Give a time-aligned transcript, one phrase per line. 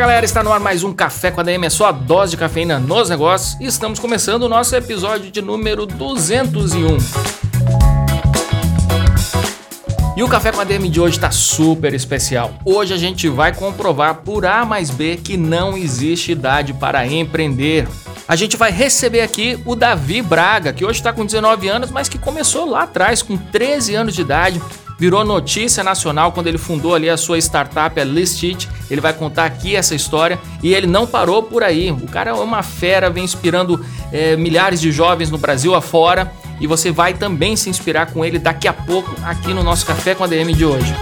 [0.00, 2.38] galera, está no ar mais um Café com a DM, é só a dose de
[2.38, 6.96] cafeína nos negócios e estamos começando o nosso episódio de número 201.
[10.16, 12.54] E o Café com a DM de hoje está super especial.
[12.64, 17.86] Hoje a gente vai comprovar por A mais B que não existe idade para empreender.
[18.26, 22.08] A gente vai receber aqui o Davi Braga, que hoje está com 19 anos, mas
[22.08, 24.62] que começou lá atrás, com 13 anos de idade,
[25.00, 28.68] virou notícia nacional quando ele fundou ali a sua startup, a Listit.
[28.90, 31.90] Ele vai contar aqui essa história e ele não parou por aí.
[31.90, 36.66] O cara é uma fera, vem inspirando é, milhares de jovens no Brasil afora e
[36.66, 40.22] você vai também se inspirar com ele daqui a pouco aqui no nosso Café com
[40.22, 40.94] a DM de hoje.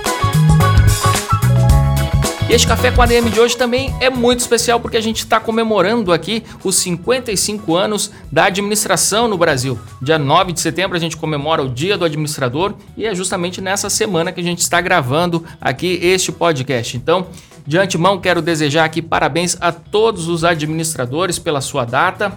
[2.48, 5.18] E este Café com a DM de hoje também é muito especial porque a gente
[5.18, 9.78] está comemorando aqui os 55 anos da administração no Brasil.
[10.00, 13.90] Dia 9 de setembro a gente comemora o Dia do Administrador e é justamente nessa
[13.90, 16.96] semana que a gente está gravando aqui este podcast.
[16.96, 17.26] Então,
[17.66, 22.32] de antemão, quero desejar aqui parabéns a todos os administradores pela sua data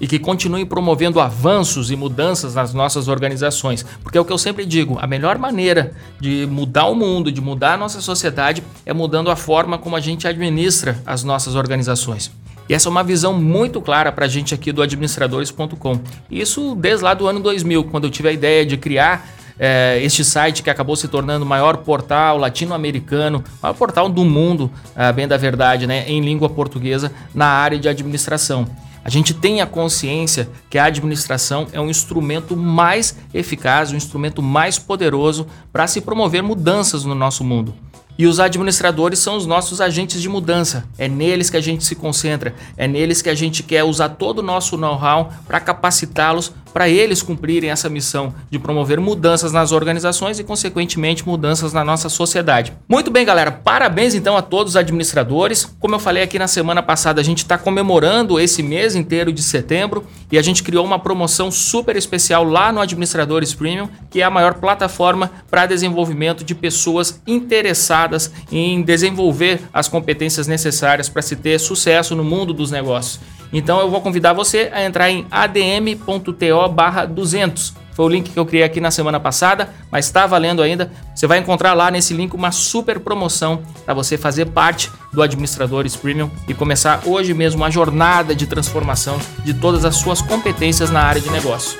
[0.00, 3.84] e que continue promovendo avanços e mudanças nas nossas organizações.
[4.02, 7.40] Porque é o que eu sempre digo: a melhor maneira de mudar o mundo, de
[7.40, 12.30] mudar a nossa sociedade, é mudando a forma como a gente administra as nossas organizações.
[12.68, 16.00] E essa é uma visão muito clara para a gente aqui do administradores.com.
[16.30, 20.24] Isso desde lá do ano 2000, quando eu tive a ideia de criar é, este
[20.24, 25.28] site que acabou se tornando o maior portal latino-americano, maior portal do mundo, é, bem
[25.28, 28.66] da verdade, né, em língua portuguesa, na área de administração.
[29.04, 34.40] A gente tem a consciência que a administração é um instrumento mais eficaz, um instrumento
[34.40, 37.74] mais poderoso para se promover mudanças no nosso mundo.
[38.16, 40.88] E os administradores são os nossos agentes de mudança.
[40.96, 44.38] É neles que a gente se concentra, é neles que a gente quer usar todo
[44.38, 50.40] o nosso know-how para capacitá-los para eles cumprirem essa missão de promover mudanças nas organizações
[50.40, 52.72] e, consequentemente, mudanças na nossa sociedade.
[52.88, 55.64] Muito bem, galera, parabéns então a todos os administradores.
[55.78, 59.40] Como eu falei aqui na semana passada, a gente está comemorando esse mês inteiro de
[59.40, 64.24] setembro e a gente criou uma promoção super especial lá no Administradores Premium, que é
[64.24, 71.36] a maior plataforma para desenvolvimento de pessoas interessadas em desenvolver as competências necessárias para se
[71.36, 73.20] ter sucesso no mundo dos negócios.
[73.54, 77.72] Então eu vou convidar você a entrar em adm.to barra 200.
[77.92, 80.90] Foi o link que eu criei aqui na semana passada, mas está valendo ainda.
[81.14, 85.94] Você vai encontrar lá nesse link uma super promoção para você fazer parte do Administradores
[85.94, 91.02] Premium e começar hoje mesmo uma jornada de transformação de todas as suas competências na
[91.02, 91.78] área de negócio.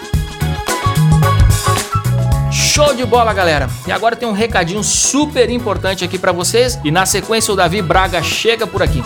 [2.53, 3.69] Show de bola, galera!
[3.84, 7.83] E agora tem um recadinho super importante aqui para vocês e na sequência o Davi
[7.83, 9.03] Braga chega por aqui.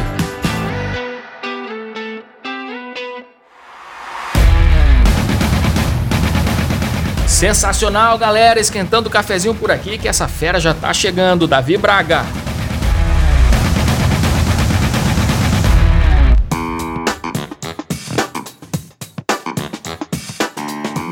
[7.28, 8.62] Sensacional, galera!
[8.62, 11.46] Esquentando o cafezinho por aqui que essa fera já tá chegando.
[11.46, 12.26] Davi Braga.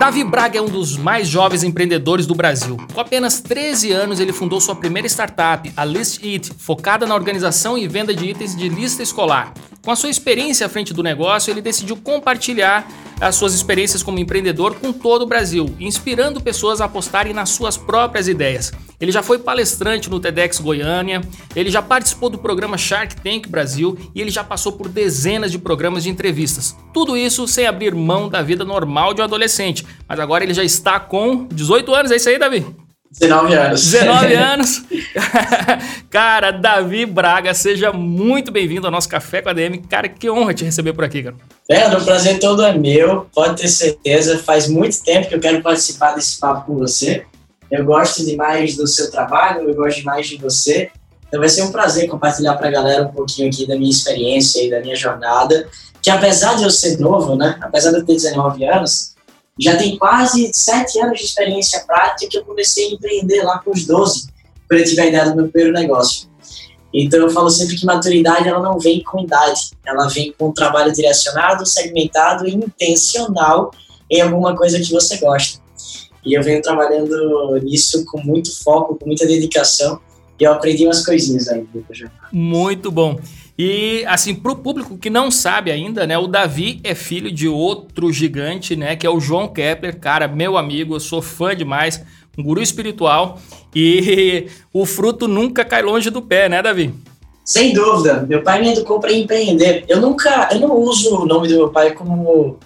[0.03, 2.75] Davi Braga é um dos mais jovens empreendedores do Brasil.
[2.93, 7.77] Com apenas 13 anos, ele fundou sua primeira startup, a List It, focada na organização
[7.77, 9.53] e venda de itens de lista escolar.
[9.81, 12.85] Com a sua experiência à frente do negócio, ele decidiu compartilhar
[13.21, 17.77] as suas experiências como empreendedor com todo o Brasil, inspirando pessoas a apostarem nas suas
[17.77, 18.73] próprias ideias.
[19.03, 21.21] Ele já foi palestrante no TEDx Goiânia,
[21.53, 25.59] ele já participou do programa Shark Tank Brasil e ele já passou por dezenas de
[25.59, 26.73] programas de entrevistas.
[26.93, 29.85] Tudo isso sem abrir mão da vida normal de um adolescente.
[30.07, 32.65] Mas agora ele já está com 18 anos, é isso aí, Davi?
[33.11, 33.91] 19 anos.
[33.91, 34.83] 19 anos.
[36.09, 39.79] cara, Davi Braga, seja muito bem-vindo ao nosso Café com a DM.
[39.79, 41.35] Cara, que honra te receber por aqui, cara.
[41.69, 44.39] Leandro, o prazer todo é meu, pode ter certeza.
[44.39, 47.25] Faz muito tempo que eu quero participar desse papo com você.
[47.73, 50.91] Eu gosto demais do seu trabalho, eu gosto demais de você.
[51.27, 54.63] Então vai ser um prazer compartilhar para a galera um pouquinho aqui da minha experiência
[54.63, 55.67] e da minha jornada.
[55.99, 57.57] Que apesar de eu ser novo, né?
[57.59, 59.15] Apesar de eu ter 19 anos,
[59.59, 63.71] já tem quase sete anos de experiência prática que eu comecei a empreender lá com
[63.71, 64.27] os 12,
[64.67, 66.29] quando eu tive a ideia do meu primeiro negócio.
[66.93, 70.53] Então eu falo sempre que maturidade ela não vem com idade, ela vem com um
[70.53, 73.71] trabalho direcionado, segmentado e intencional
[74.11, 75.62] em alguma coisa que você gosta.
[76.25, 79.99] E eu venho trabalhando nisso com muito foco, com muita dedicação,
[80.39, 81.65] e eu aprendi umas coisinhas aí.
[82.31, 83.19] Muito bom.
[83.57, 87.47] E assim, para o público que não sabe ainda, né, o Davi é filho de
[87.47, 92.03] outro gigante, né, que é o João Kepler, cara, meu amigo, eu sou fã demais,
[92.35, 93.39] um guru espiritual
[93.75, 96.93] e o fruto nunca cai longe do pé, né, Davi?
[97.45, 98.25] Sem dúvida.
[98.27, 99.83] Meu pai me educou para empreender.
[99.87, 102.57] Eu nunca, eu não uso o nome do meu pai como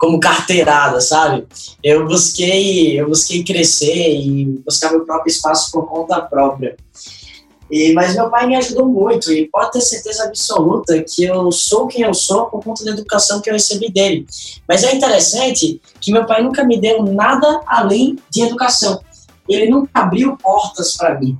[0.00, 1.46] como carteirada, sabe?
[1.84, 6.74] Eu busquei, eu busquei crescer e buscar meu próprio espaço por conta própria.
[7.70, 11.86] E, mas meu pai me ajudou muito e pode ter certeza absoluta que eu sou
[11.86, 14.26] quem eu sou por conta da educação que eu recebi dele.
[14.66, 18.98] Mas é interessante que meu pai nunca me deu nada além de educação.
[19.46, 21.36] Ele nunca abriu portas para mim.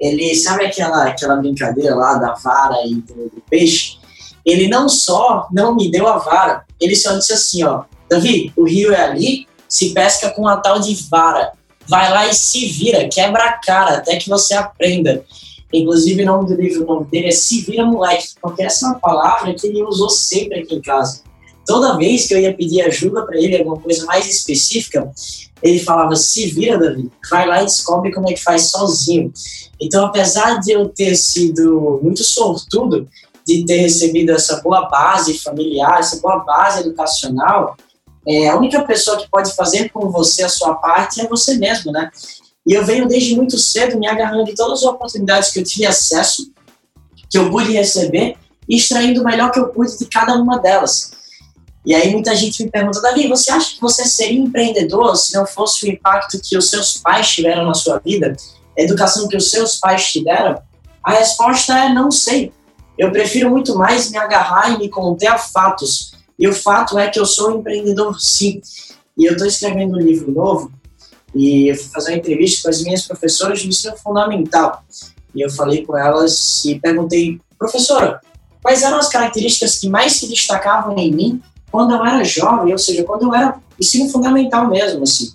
[0.00, 3.98] Ele sabe aquela aquela brincadeira lá da vara e do, do peixe.
[4.46, 8.64] Ele não só não me deu a vara, ele só disse assim, ó, Davi, o
[8.64, 11.52] rio é ali, se pesca com a tal de vara.
[11.86, 15.24] Vai lá e se vira, quebra a cara até que você aprenda.
[15.72, 18.88] Inclusive, o nome do livro, o nome dele é Se Vira Moleque, porque essa é
[18.88, 21.22] uma palavra que ele usou sempre aqui em casa.
[21.66, 25.10] Toda vez que eu ia pedir ajuda para ele, alguma coisa mais específica,
[25.62, 29.30] ele falava: Se vira, Davi, vai lá e descobre como é que faz sozinho.
[29.78, 33.06] Então, apesar de eu ter sido muito sortudo
[33.46, 37.76] de ter recebido essa boa base familiar, essa boa base educacional,
[38.28, 41.90] é, a única pessoa que pode fazer com você a sua parte é você mesmo,
[41.90, 42.10] né?
[42.66, 45.86] E eu venho desde muito cedo me agarrando de todas as oportunidades que eu tive
[45.86, 46.52] acesso,
[47.30, 48.36] que eu pude receber,
[48.68, 51.12] e extraindo o melhor que eu pude de cada uma delas.
[51.86, 55.46] E aí muita gente me pergunta, Davi, você acha que você seria empreendedor se não
[55.46, 58.36] fosse o impacto que os seus pais tiveram na sua vida,
[58.78, 60.60] a educação que os seus pais te deram?
[61.02, 62.52] A resposta é não sei.
[62.98, 66.12] Eu prefiro muito mais me agarrar e me conter a fatos.
[66.38, 68.60] E o fato é que eu sou um empreendedor sim.
[69.16, 70.72] E eu estou escrevendo um livro novo
[71.34, 74.84] e eu fui fazer uma entrevista com as minhas professoras de ensino fundamental.
[75.34, 78.20] E eu falei com elas e perguntei, professora,
[78.62, 82.78] quais eram as características que mais se destacavam em mim quando eu era jovem, ou
[82.78, 85.32] seja, quando eu era ensino fundamental mesmo, assim.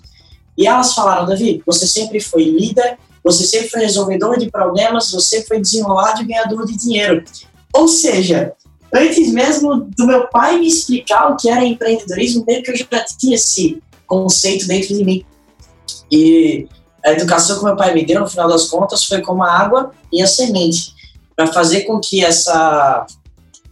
[0.56, 5.42] E elas falaram, Davi, você sempre foi líder, você sempre foi resolvedor de problemas, você
[5.42, 7.24] foi desenrolado e ganhador de dinheiro.
[7.72, 8.52] Ou seja,
[8.94, 13.04] antes mesmo do meu pai me explicar o que era empreendedorismo, meio que eu já
[13.18, 15.24] tinha esse conceito dentro de mim.
[16.10, 16.68] E
[17.04, 19.90] a educação que meu pai me deu, no final das contas, foi como a água
[20.12, 20.94] e a semente,
[21.34, 23.04] para fazer com que essa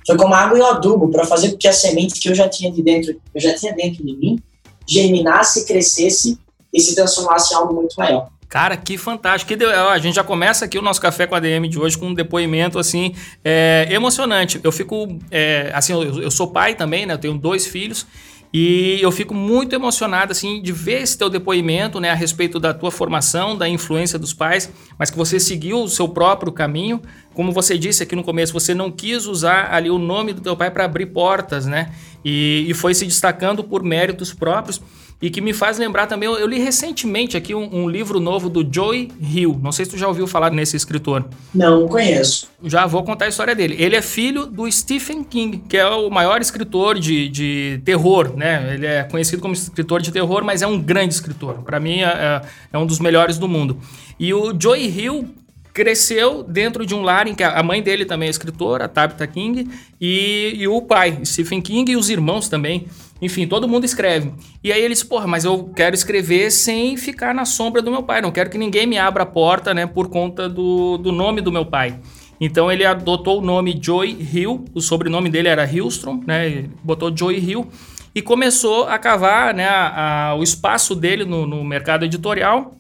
[0.04, 2.34] foi como a água e o adubo, para fazer com que a semente que eu
[2.34, 4.42] já tinha de dentro, eu já tinha dentro de mim,
[4.86, 6.36] germinasse, crescesse
[6.74, 8.28] e se transformasse em algo muito maior.
[8.52, 9.56] Cara, que fantástico.
[9.56, 12.08] Que a gente já começa aqui o nosso Café com a DM de hoje com
[12.08, 14.60] um depoimento, assim, é, emocionante.
[14.62, 17.14] Eu fico, é, assim, eu, eu, sou pai também, né?
[17.14, 18.06] Eu tenho dois filhos
[18.52, 22.74] e eu fico muito emocionado assim de ver esse teu depoimento, né, a respeito da
[22.74, 27.00] tua formação, da influência dos pais, mas que você seguiu o seu próprio caminho.
[27.34, 30.56] Como você disse aqui no começo, você não quis usar ali o nome do teu
[30.56, 31.92] pai para abrir portas, né?
[32.24, 34.80] E, e foi se destacando por méritos próprios
[35.22, 38.66] e que me faz lembrar também, eu, li recentemente aqui um, um, livro novo do
[38.68, 39.56] Joy Hill.
[39.62, 41.24] Não sei se tu já ouviu falar nesse escritor.
[41.54, 42.48] Não, conheço.
[42.64, 43.76] Já vou contar a história dele.
[43.78, 48.74] Ele é filho do Stephen King, que é o maior escritor de, de terror, né?
[48.74, 51.62] Ele é conhecido como escritor de terror, mas é um grande escritor.
[51.62, 53.78] Para mim, é, é, é um dos melhores do mundo.
[54.18, 55.28] E o Joy Hill
[55.72, 59.26] cresceu dentro de um lar em que a mãe dele também é escritora, a Tabitha
[59.26, 59.68] King,
[60.00, 62.86] e, e o pai, Stephen King, e os irmãos também.
[63.20, 64.32] Enfim, todo mundo escreve.
[64.62, 68.02] E aí ele disse, porra, mas eu quero escrever sem ficar na sombra do meu
[68.02, 68.20] pai.
[68.20, 71.52] Não quero que ninguém me abra a porta, né, por conta do, do nome do
[71.52, 71.98] meu pai.
[72.40, 77.38] Então ele adotou o nome Joy Hill, o sobrenome dele era Hillstrom, né, botou Joy
[77.38, 77.68] Hill,
[78.12, 82.74] e começou a cavar né, a, a, o espaço dele no, no mercado editorial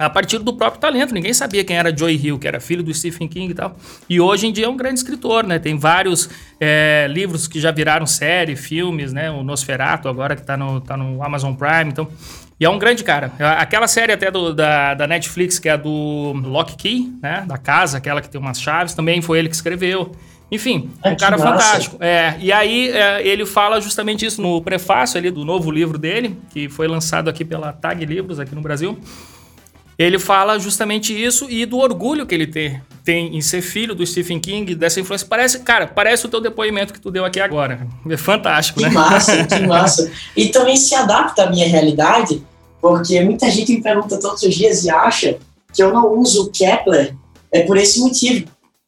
[0.00, 1.12] a partir do próprio talento.
[1.12, 3.76] Ninguém sabia quem era Joy Hill, que era filho do Stephen King e tal.
[4.08, 5.58] E hoje em dia é um grande escritor, né?
[5.58, 9.30] Tem vários é, livros que já viraram série, filmes, né?
[9.30, 12.08] O Nosferatu agora que tá no, tá no Amazon Prime, então...
[12.58, 13.32] E é um grande cara.
[13.56, 17.42] Aquela série até do, da, da Netflix, que é a do Lock Key, né?
[17.46, 20.12] Da casa, aquela que tem umas chaves, também foi ele que escreveu.
[20.52, 21.52] Enfim, é um cara massa.
[21.52, 21.96] fantástico.
[22.00, 26.36] É, e aí é, ele fala justamente isso no prefácio ali do novo livro dele,
[26.50, 28.98] que foi lançado aqui pela Tag Livros aqui no Brasil
[30.02, 34.06] ele fala justamente isso e do orgulho que ele tem, tem em ser filho do
[34.06, 35.26] Stephen King, dessa influência.
[35.28, 37.86] Parece, cara, parece o teu depoimento que tu deu aqui agora.
[38.08, 38.88] É fantástico, que né?
[38.88, 40.10] Que massa, que massa.
[40.34, 42.42] E também se adapta à minha realidade,
[42.80, 45.36] porque muita gente me pergunta todos os dias e acha
[45.70, 47.14] que eu não uso Kepler
[47.52, 48.46] é por esse motivo.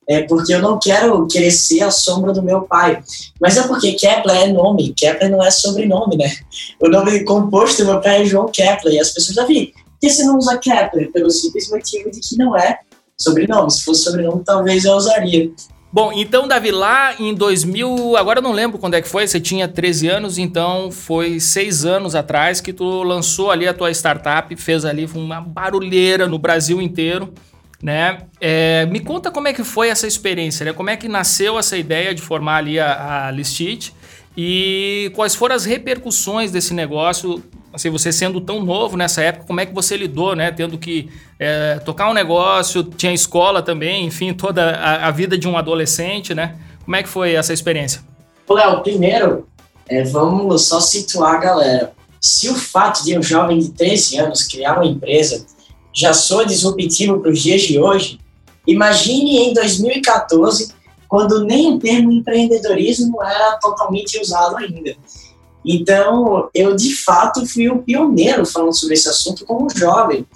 [0.09, 3.02] É porque eu não quero querer ser a sombra do meu pai.
[3.38, 6.33] Mas é porque Kepler é nome, Kepler não é sobrenome, né?
[6.81, 10.11] O nome composto do meu pai é João Kepler, e as pessoas já viram que
[10.11, 11.12] você não usa Kepler?
[11.12, 12.80] Pelo simples motivo de que não é
[13.16, 13.71] sobrenome.
[13.71, 15.52] Se fosse sobrenome, talvez eu usaria.
[15.92, 19.38] Bom, então, Davi, lá em 2000, agora eu não lembro quando é que foi, você
[19.38, 24.56] tinha 13 anos, então foi seis anos atrás que tu lançou ali a tua startup,
[24.56, 27.32] fez ali uma barulheira no Brasil inteiro,
[27.80, 28.23] né?
[28.40, 30.73] É, me conta como é que foi essa experiência, né?
[30.73, 33.94] Como é que nasceu essa ideia de formar ali a, a Listit
[34.37, 39.60] e quais foram as repercussões desse negócio assim, você sendo tão novo nessa época, como
[39.60, 40.50] é que você lidou, né?
[40.50, 45.48] Tendo que é, tocar um negócio, tinha escola também, enfim, toda a, a, vida de
[45.48, 46.56] um adolescente, né?
[46.84, 48.02] Como é que foi essa experiência?
[48.48, 49.48] Léo, primeiro,
[49.88, 51.92] é, vamos só situar a galera.
[52.20, 55.46] Se o fato de um jovem de 13 anos criar uma empresa
[55.92, 58.20] já soa disruptivo para os dias de hoje,
[58.66, 60.72] imagine em 2014,
[61.08, 64.94] quando nem o termo empreendedorismo era totalmente usado ainda.
[65.64, 70.26] Então, eu de fato fui o pioneiro falando sobre esse assunto como jovem.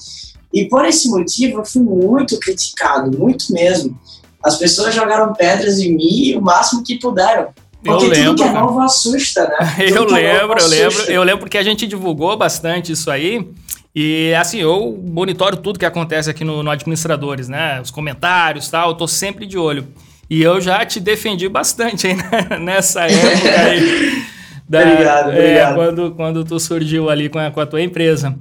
[0.53, 3.99] E por esse motivo, eu fui muito criticado, muito mesmo.
[4.43, 7.49] As pessoas jogaram pedras em mim o máximo que puderam.
[7.83, 9.77] Porque eu lembro, tudo que é novo assusta, né?
[9.81, 11.03] eu é lembro, eu lembro.
[11.11, 13.47] Eu lembro porque a gente divulgou bastante isso aí.
[13.95, 17.81] E assim, eu monitoro tudo que acontece aqui no, no Administradores, né?
[17.81, 19.89] Os comentários e tal, eu tô sempre de olho.
[20.29, 22.59] E eu já te defendi bastante aí né?
[22.61, 24.27] nessa época aí.
[24.69, 25.75] Da, obrigado, é, obrigado.
[25.75, 28.37] Quando, quando tu surgiu ali com a, com a tua empresa.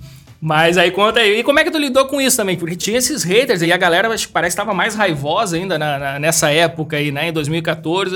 [0.48, 2.56] Mas aí conta aí, e como é que tu lidou com isso também?
[2.56, 6.20] Porque tinha esses haters e a galera parece que estava mais raivosa ainda na, na,
[6.20, 7.30] nessa época aí, né?
[7.30, 8.16] Em 2014,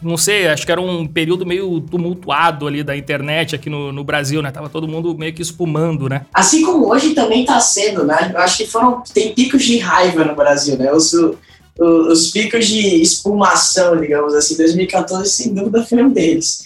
[0.00, 4.04] não sei, acho que era um período meio tumultuado ali da internet aqui no, no
[4.04, 4.52] Brasil, né?
[4.52, 6.26] Tava todo mundo meio que espumando, né?
[6.32, 8.30] Assim como hoje também tá sendo, né?
[8.32, 10.92] Eu acho que foram, tem picos de raiva no Brasil, né?
[10.92, 11.36] Os, os,
[11.80, 16.62] os picos de espumação, digamos assim, 2014 sem dúvida foi um deles.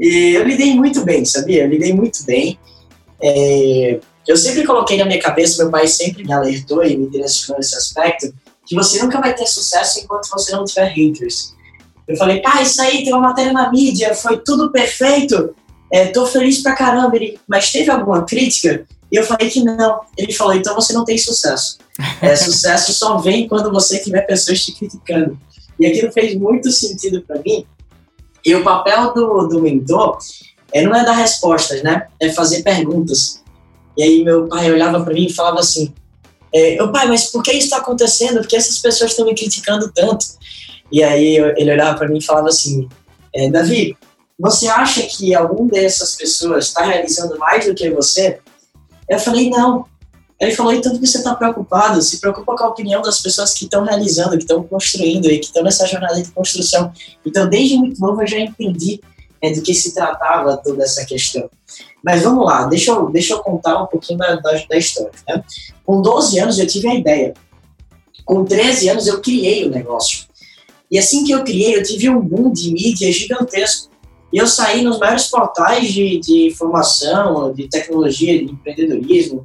[0.00, 1.64] E eu lidei muito bem, sabia?
[1.64, 2.58] Eu lidei muito bem.
[3.22, 7.58] É, eu sempre coloquei na minha cabeça, meu pai sempre me alertou e me direcionou
[7.58, 8.32] nesse aspecto,
[8.64, 11.54] que você nunca vai ter sucesso enquanto você não tiver haters.
[12.08, 15.54] Eu falei, pai, isso aí tem uma matéria na mídia, foi tudo perfeito,
[15.92, 17.14] é, tô feliz pra caramba.
[17.16, 18.86] Ele, mas teve alguma crítica?
[19.12, 20.00] E eu falei que não.
[20.16, 21.78] Ele falou, então você não tem sucesso.
[22.22, 25.38] É, sucesso só vem quando você tiver pessoas te criticando.
[25.78, 27.66] E aquilo fez muito sentido para mim,
[28.44, 30.18] e o papel do, do mentor
[30.72, 32.06] é, não é dar respostas, né?
[32.20, 33.42] É fazer perguntas.
[33.96, 35.92] E aí meu pai olhava para mim e falava assim:
[36.54, 38.38] é, pai, mas por que isso está acontecendo?
[38.38, 40.26] Por que essas pessoas estão me criticando tanto?
[40.90, 42.88] E aí ele olhava para mim e falava assim:
[43.34, 43.96] é, Davi,
[44.38, 48.38] você acha que algum dessas pessoas está realizando mais do que você?
[49.08, 49.84] Eu falei: não,
[50.40, 53.64] ele falou, então que você está preocupado, se preocupa com a opinião das pessoas que
[53.64, 56.90] estão realizando, que estão construindo e que estão nessa jornada de construção.
[57.26, 59.00] Então, desde muito novo eu já entendi
[59.42, 61.50] é, do que se tratava toda essa questão.
[62.02, 65.12] Mas vamos lá, deixa eu, deixa eu contar um pouquinho da, da, da história.
[65.28, 65.44] Né?
[65.84, 67.34] Com 12 anos eu tive a ideia.
[68.24, 70.24] Com 13 anos eu criei o negócio.
[70.90, 73.90] E assim que eu criei, eu tive um boom de mídia gigantesco.
[74.32, 76.54] E eu saí nos maiores portais de, de
[77.54, 79.44] de tecnologia, de empreendedorismo,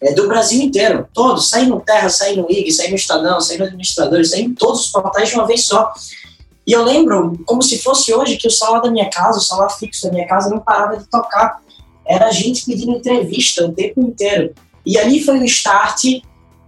[0.00, 3.58] é, do Brasil inteiro, todos, saí no Terra, saí no IG, saí no Estadão, saí
[3.58, 5.92] no Administradores, em todos os portais de uma vez só.
[6.66, 9.70] E eu lembro, como se fosse hoje, que o celular da minha casa, o celular
[9.70, 11.60] fixo da minha casa não parava de tocar.
[12.06, 14.54] Era gente pedindo entrevista o tempo inteiro.
[14.84, 16.04] E ali foi o start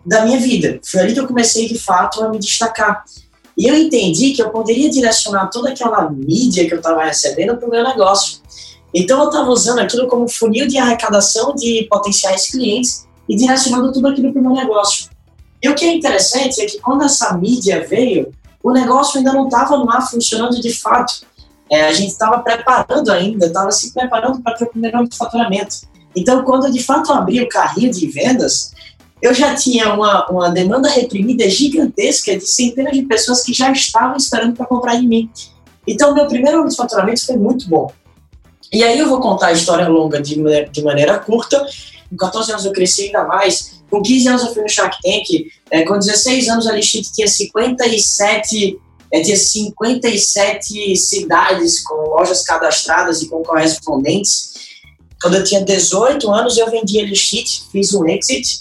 [0.05, 0.81] da minha vida.
[0.85, 3.05] Foi ali que eu comecei, de fato, a me destacar.
[3.57, 7.69] E eu entendi que eu poderia direcionar toda aquela mídia que eu estava recebendo para
[7.69, 8.41] o meu negócio.
[8.95, 14.09] Então eu estava usando aquilo como funil de arrecadação de potenciais clientes e direcionando tudo
[14.09, 15.09] aquilo para o meu negócio.
[15.63, 19.45] E o que é interessante é que quando essa mídia veio, o negócio ainda não
[19.45, 21.25] estava lá funcionando de fato.
[21.71, 25.77] É, a gente estava preparando ainda, estava se preparando para ter o primeiro de faturamento.
[26.17, 28.73] Então, quando eu de fato abri o carrinho de vendas,
[29.23, 34.17] eu já tinha uma, uma demanda reprimida gigantesca de centenas de pessoas que já estavam
[34.17, 35.31] esperando para comprar de mim.
[35.87, 37.93] Então, meu primeiro de faturamento foi muito bom.
[38.73, 40.35] E aí eu vou contar a história longa de,
[40.73, 41.65] de maneira curta.
[42.11, 43.81] Com 14 anos eu cresci ainda mais.
[43.89, 45.51] Com 15 anos eu fui no Shark Tank.
[45.71, 48.79] É, com 16 anos a Lixit tinha 57
[49.13, 54.53] é, tinha 57 cidades com lojas cadastradas e com correspondentes.
[55.21, 58.61] Quando eu tinha 18 anos, eu vendi a Lixit, fiz um exit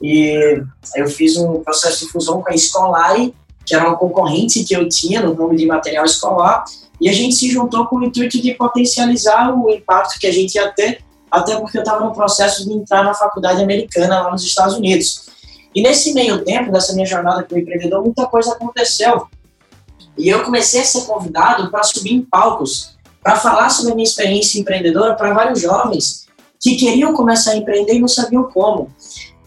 [0.00, 0.62] e
[0.96, 3.34] eu fiz um processo de fusão com a Escolari,
[3.66, 6.64] que era uma concorrente que eu tinha no nome de material escolar,
[7.00, 10.54] e a gente se juntou com o intuito de potencializar o impacto que a gente
[10.54, 14.44] ia ter, até porque eu estava no processo de entrar na faculdade americana lá nos
[14.44, 15.30] Estados Unidos.
[15.74, 19.26] E nesse meio tempo, nessa minha jornada como empreendedor, muita coisa aconteceu.
[20.18, 24.06] E eu comecei a ser convidado para subir em palcos, para falar sobre a minha
[24.06, 26.26] experiência empreendedora para vários jovens
[26.60, 28.92] que queriam começar a empreender e não sabiam como.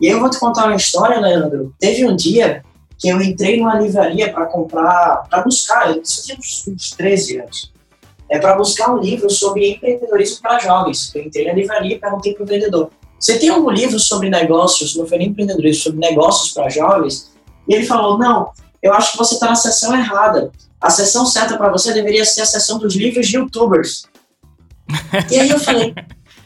[0.02, 1.74] E eu vou te contar uma história, Leandro.
[1.80, 2.64] Teve um dia
[2.98, 7.72] que eu entrei numa livraria para comprar, para buscar, eu tinha uns, uns 13 anos,
[8.36, 11.14] é para buscar um livro sobre empreendedorismo para jovens.
[11.16, 14.96] Eu entrei na livraria e perguntei para o vendedor: Você tem algum livro sobre negócios,
[14.96, 17.32] não foi nem empreendedorismo, sobre negócios para jovens?
[17.68, 18.52] E ele falou: Não,
[18.84, 20.52] eu acho que você está na sessão errada.
[20.82, 24.04] A sessão certa para você deveria ser a sessão dos livros de youtubers.
[25.32, 25.96] e aí eu falei: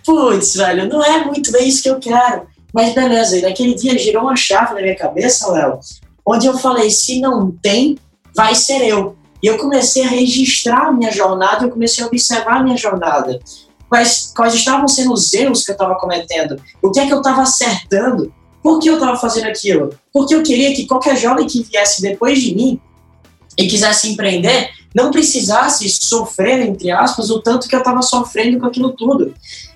[0.06, 2.48] Putz, velho, não é muito bem isso que eu quero.
[2.72, 5.80] Mas beleza, e naquele dia girou uma chave na minha cabeça, Léo,
[6.24, 7.98] onde eu falei: se não tem,
[8.36, 9.18] vai ser eu.
[9.42, 13.40] E eu comecei a registrar a minha jornada, eu comecei a observar a minha jornada.
[13.88, 16.62] Quais, quais estavam sendo os erros que eu estava cometendo?
[16.82, 18.32] O que é que eu estava acertando?
[18.62, 19.94] Por que eu estava fazendo aquilo?
[20.14, 22.80] Porque eu queria que qualquer jovem que viesse depois de mim
[23.58, 28.66] e quisesse empreender não precisasse sofrer, entre aspas, o tanto que eu estava sofrendo com
[28.66, 29.34] aquilo tudo.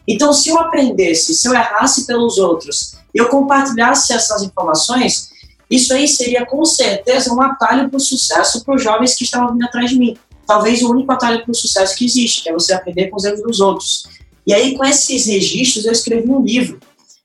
[0.07, 5.29] Então, se eu aprendesse, se eu errasse pelos outros, eu compartilhasse essas informações,
[5.73, 9.53] isso aí seria com certeza um atalho para o sucesso para os jovens que estavam
[9.53, 10.17] vindo atrás de mim.
[10.45, 13.23] Talvez o único atalho para o sucesso que existe, que é você aprender com os
[13.23, 14.03] erros dos outros.
[14.45, 16.79] E aí, com esses registros, eu escrevi um livro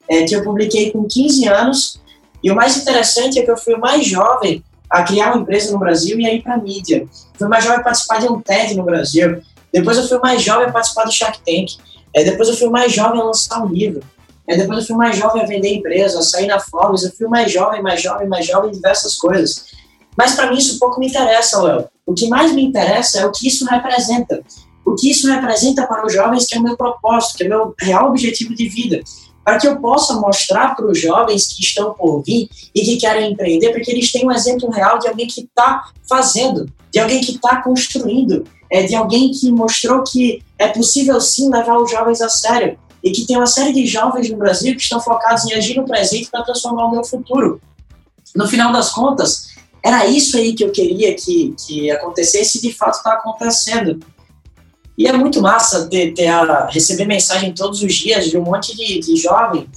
[0.08, 2.00] é, que eu publiquei com 15 anos.
[2.42, 5.72] E o mais interessante é que eu fui o mais jovem a criar uma empresa
[5.72, 7.06] no Brasil e a ir para mídia.
[7.36, 9.42] Fui o mais jovem a participar de um TED no Brasil.
[9.72, 11.72] Depois eu fui o mais jovem a participar do Shark Tank.
[12.14, 14.02] É, depois eu fui o mais jovem a lançar um livro.
[14.48, 17.02] É, depois eu fui mais jovem a vender empresa, a sair na Forbes.
[17.02, 19.66] Eu fui mais jovem, mais jovem, mais jovem em diversas coisas.
[20.16, 21.84] Mas para mim isso pouco me interessa, Léo.
[22.06, 24.42] O que mais me interessa é o que isso representa.
[24.86, 27.50] O que isso representa para os jovens, que é o meu propósito, que é o
[27.50, 29.02] meu real objetivo de vida.
[29.44, 33.32] Para que eu possa mostrar para os jovens que estão por vir e que querem
[33.32, 37.20] empreender, para que eles tenham um exemplo real de alguém que está fazendo, de alguém
[37.20, 42.22] que está construindo, é, de alguém que mostrou que é possível sim levar os jovens
[42.22, 45.54] a sério e que tem uma série de jovens no Brasil que estão focados em
[45.54, 47.60] agir no presente para transformar o meu futuro.
[48.34, 49.48] No final das contas,
[49.82, 54.00] era isso aí que eu queria que, que acontecesse e de fato está acontecendo.
[54.96, 58.76] E é muito massa ter, ter a, receber mensagem todos os dias de um monte
[58.76, 59.68] de, de jovem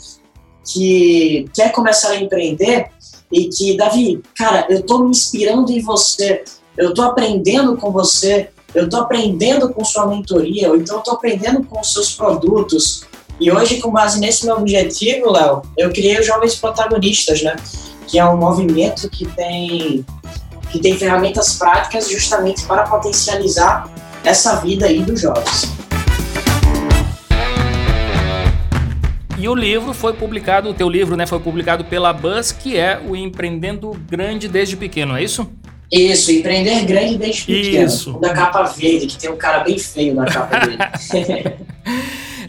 [0.65, 2.89] que quer começar a empreender
[3.31, 6.43] e que, Davi, cara, eu estou me inspirando em você,
[6.77, 11.13] eu estou aprendendo com você, eu estou aprendendo com sua mentoria, ou então eu estou
[11.13, 13.03] aprendendo com os seus produtos.
[13.41, 17.56] E hoje, com base nesse meu objetivo, Léo, eu criei os Jovens Protagonistas, né?
[18.08, 20.06] Que é um movimento que tem,
[20.69, 23.91] que tem ferramentas práticas justamente para potencializar
[24.23, 25.73] essa vida aí dos jovens.
[29.39, 33.01] E o livro foi publicado, o teu livro, né, foi publicado pela Buzz, que é
[33.04, 35.49] o Empreendendo Grande desde Pequeno, é isso?
[35.91, 37.88] Isso, empreender grande desde pequeno.
[37.88, 38.13] Isso.
[38.19, 40.77] Da capa verde, que tem um cara bem feio na capa dele.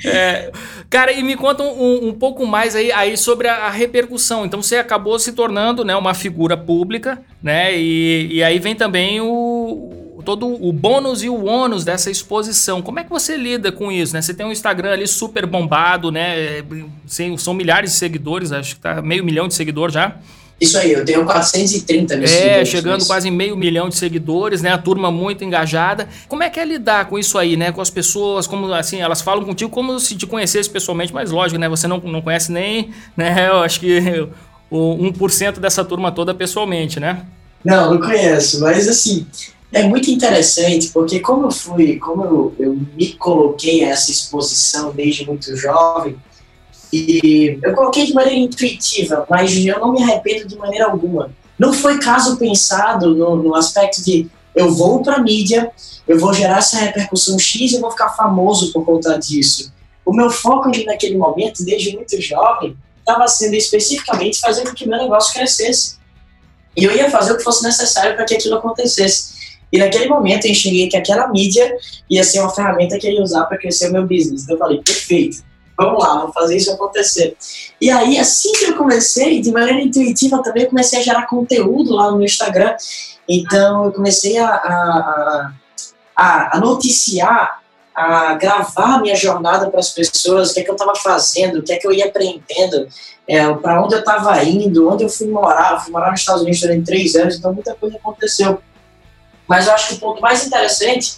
[0.05, 0.53] é,
[0.93, 4.45] cara, e me conta um, um, pouco mais aí, aí sobre a, a, repercussão.
[4.45, 7.75] Então você acabou se tornando né, uma figura pública, né?
[7.75, 12.83] E, e aí vem também o, todo o bônus e o ônus dessa exposição.
[12.83, 14.13] Como é que você lida com isso?
[14.13, 14.21] Né?
[14.21, 16.63] Você tem um Instagram ali super bombado, né?
[17.39, 20.19] São milhares de seguidores, acho que tá meio milhão de seguidores já.
[20.63, 22.57] Isso aí, eu tenho 430 mil é, seguidores.
[22.57, 24.71] É, chegando quase meio milhão de seguidores, né?
[24.71, 26.09] A turma muito engajada.
[26.29, 27.73] Como é que é lidar com isso aí, né?
[27.73, 31.59] Com as pessoas, como assim, elas falam contigo como se te conhecesse pessoalmente, mas lógico,
[31.59, 31.69] né?
[31.69, 33.49] Você não, não conhece nem, né?
[33.51, 33.99] Eu acho que
[34.71, 37.27] o 1% dessa turma toda pessoalmente, né?
[37.65, 39.27] Não, não conheço, mas assim,
[39.73, 44.93] é muito interessante, porque como eu fui, como eu, eu me coloquei a essa exposição
[44.93, 46.17] desde muito jovem,
[46.93, 51.31] e eu coloquei de maneira intuitiva, mas eu não me arrependo de maneira alguma.
[51.59, 55.71] Não foi caso pensado no, no aspecto de eu vou para a mídia,
[56.07, 59.73] eu vou gerar essa repercussão X e eu vou ficar famoso por conta disso.
[60.05, 64.87] O meu foco ali naquele momento, desde muito jovem, estava sendo especificamente fazer com que
[64.87, 65.97] meu negócio crescesse.
[66.77, 69.33] E eu ia fazer o que fosse necessário para que aquilo acontecesse.
[69.73, 71.75] E naquele momento eu enxerguei que aquela mídia
[72.11, 74.43] ia ser uma ferramenta que eu ia usar para crescer o meu business.
[74.43, 75.43] Então eu falei, perfeito,
[75.85, 77.37] vamos lá, vamos fazer isso acontecer.
[77.81, 82.11] E aí, assim que eu comecei, de maneira intuitiva também, comecei a gerar conteúdo lá
[82.11, 82.75] no Instagram.
[83.29, 85.53] Então eu comecei a, a,
[86.17, 87.63] a, a noticiar
[87.95, 91.63] a gravar minha jornada para as pessoas, o que é que eu estava fazendo, o
[91.63, 92.89] que é que eu ia aprendendo,
[93.29, 95.73] é, para onde eu estava indo, onde eu fui morar.
[95.73, 98.63] Eu fui morar nos Estados Unidos durante três anos, então muita coisa aconteceu.
[99.47, 101.17] Mas eu acho que o ponto mais interessante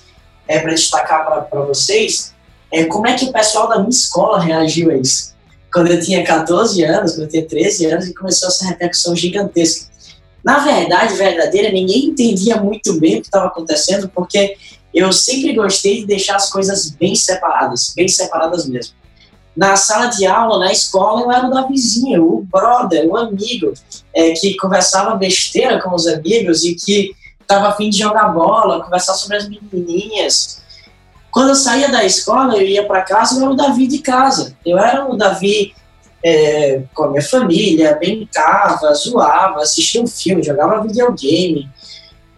[0.49, 2.34] é para destacar para vocês
[2.75, 5.33] é como é que o pessoal da minha escola reagiu a isso.
[5.73, 9.93] Quando eu tinha 14 anos, quando eu tinha 13 anos, e começou essa repercussão gigantesca.
[10.45, 14.57] Na verdade, verdadeira, ninguém entendia muito bem o que estava acontecendo, porque
[14.93, 18.95] eu sempre gostei de deixar as coisas bem separadas, bem separadas mesmo.
[19.57, 23.73] Na sala de aula, na escola, eu era o da vizinha, o brother, o amigo,
[24.13, 29.15] é, que conversava besteira com os amigos e que estava afim de jogar bola, conversar
[29.15, 30.64] sobre as menininhas.
[31.35, 34.57] Quando eu saía da escola, eu ia para casa, eu era o Davi de casa.
[34.65, 35.75] Eu era o Davi
[36.25, 41.69] é, com a minha família, brincava, zoava, assistia um filme, jogava videogame.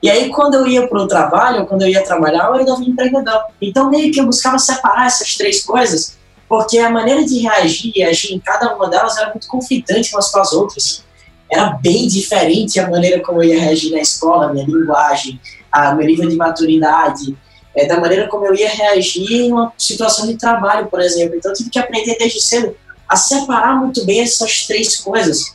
[0.02, 2.66] E aí, quando eu ia para o trabalho, quando eu ia trabalhar, eu era o
[2.66, 3.42] Davi empreendedor.
[3.60, 6.16] Então, meio que eu buscava separar essas três coisas,
[6.48, 10.30] porque a maneira de reagir e agir em cada uma delas era muito conflitante umas
[10.30, 11.04] com as outras
[11.50, 16.06] era bem diferente a maneira como eu ia reagir na escola, minha linguagem, a meu
[16.06, 17.36] nível de maturidade,
[17.76, 21.36] é, da maneira como eu ia reagir em uma situação de trabalho, por exemplo.
[21.36, 22.74] Então, eu tive que aprender desde cedo
[23.08, 25.54] a separar muito bem essas três coisas.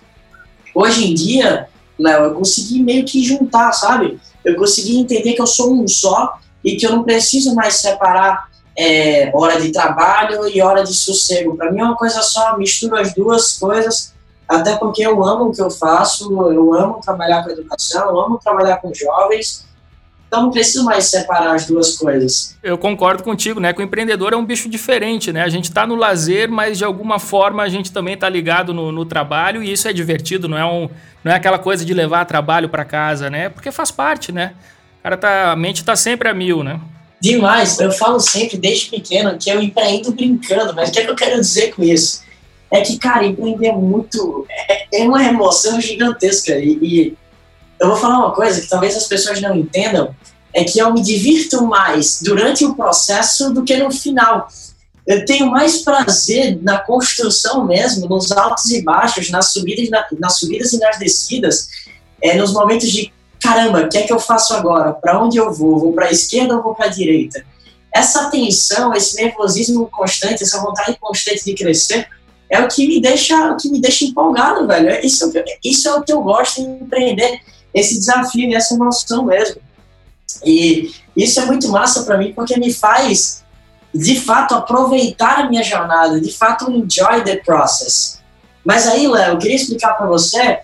[0.74, 1.68] Hoje em dia,
[2.00, 4.20] Léo, eu consegui meio que juntar, sabe?
[4.46, 8.50] Eu consegui entender que eu sou um só e que eu não preciso mais separar
[8.78, 11.58] é, hora de trabalho e hora de sossego.
[11.58, 14.14] Para mim é uma coisa só, misturo as duas coisas
[14.52, 18.38] até porque eu amo o que eu faço, eu amo trabalhar com educação, eu amo
[18.38, 19.66] trabalhar com jovens,
[20.32, 22.56] então não preciso mais separar as duas coisas.
[22.64, 23.74] Eu concordo contigo, né?
[23.74, 25.44] Que o empreendedor é um bicho diferente, né?
[25.44, 28.94] A gente está no lazer, mas de alguma forma a gente também está ligado no,
[28.94, 30.90] no, trabalho e isso é divertido, não é, um,
[31.22, 33.50] não é aquela coisa de levar trabalho para casa, né?
[33.50, 34.54] Porque faz parte, né?
[35.02, 36.80] O cara tá, a mente está sempre a mil, né?
[37.20, 41.12] Demais, eu falo sempre desde pequeno que eu empreendo brincando, mas o que, é que
[41.12, 42.24] eu quero dizer com isso?
[42.72, 44.46] é que, cara, empreender é muito.
[44.50, 46.58] É, é uma emoção gigantesca.
[46.58, 47.18] E, e,
[47.82, 50.16] eu vou falar uma coisa que talvez as pessoas não entendam:
[50.54, 54.48] é que eu me divirto mais durante o processo do que no final.
[55.08, 60.38] Eu tenho mais prazer na construção mesmo, nos altos e baixos, nas subidas, na, nas
[60.38, 61.68] subidas e nas descidas,
[62.22, 64.94] é, nos momentos de caramba, o que é que eu faço agora?
[64.94, 65.80] Para onde eu vou?
[65.80, 67.44] Vou para a esquerda ou vou para a direita?
[67.94, 72.08] Essa tensão, esse nervosismo constante, essa vontade constante de crescer,
[72.48, 75.04] é o que me deixa, o que me deixa empolgado, velho.
[75.04, 77.42] Isso, é isso é o que eu gosto de empreender,
[77.74, 79.62] esse desafio e essa emoção mesmo.
[80.46, 83.44] E isso é muito massa para mim porque me faz,
[83.94, 88.20] de fato, aproveitar a minha jornada, de fato, enjoy the process.
[88.64, 90.60] Mas aí, Léo, eu queria explicar para você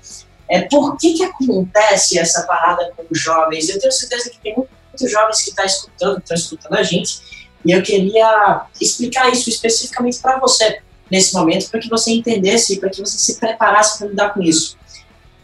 [0.50, 3.70] é, por que, que acontece essa parada com os jovens.
[3.70, 7.20] Eu tenho certeza que tem muitos jovens que estão tá escutando, estão escutando a gente,
[7.66, 12.80] e eu queria explicar isso especificamente para você nesse momento para que você entendesse e
[12.80, 14.78] para que você se preparasse para lidar com isso.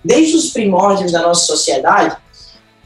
[0.04, 2.18] Desde os primórdios da nossa sociedade,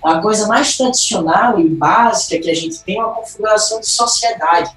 [0.04, 4.70] a coisa mais tradicional e básica que a gente tem é uma configuração de sociedade.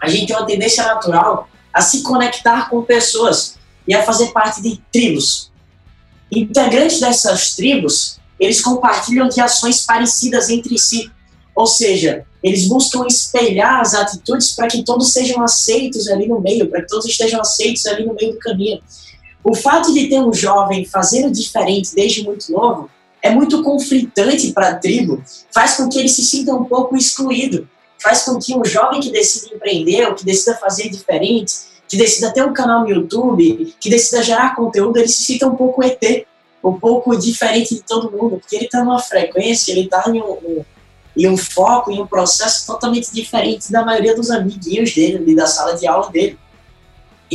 [0.00, 4.62] A gente tem uma tendência natural a se conectar com pessoas e a fazer parte
[4.62, 5.50] de tribos.
[6.30, 11.10] Integrantes dessas tribos, eles compartilham de ações parecidas entre si.
[11.54, 16.68] Ou seja, eles buscam espelhar as atitudes para que todos sejam aceitos ali no meio,
[16.68, 18.82] para que todos estejam aceitos ali no meio do caminho.
[19.44, 22.88] O fato de ter um jovem fazendo diferente desde muito novo
[23.20, 27.68] é muito conflitante para a tribo, faz com que ele se sinta um pouco excluído,
[28.00, 31.54] faz com que um jovem que decida empreender, ou que decida fazer diferente,
[31.88, 35.54] que decida ter um canal no YouTube, que decida gerar conteúdo, ele se sinta um
[35.54, 36.26] pouco ET,
[36.62, 40.32] um pouco diferente de todo mundo, porque ele está numa frequência, ele está em um,
[40.32, 40.64] um
[41.14, 45.74] e um foco e um processo totalmente diferente da maioria dos amiguinhos dele, da sala
[45.76, 46.38] de aula dele.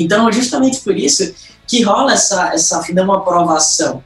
[0.02, 1.34] Então, justamente por isso
[1.68, 4.04] que rola essa, essa uma aprovação.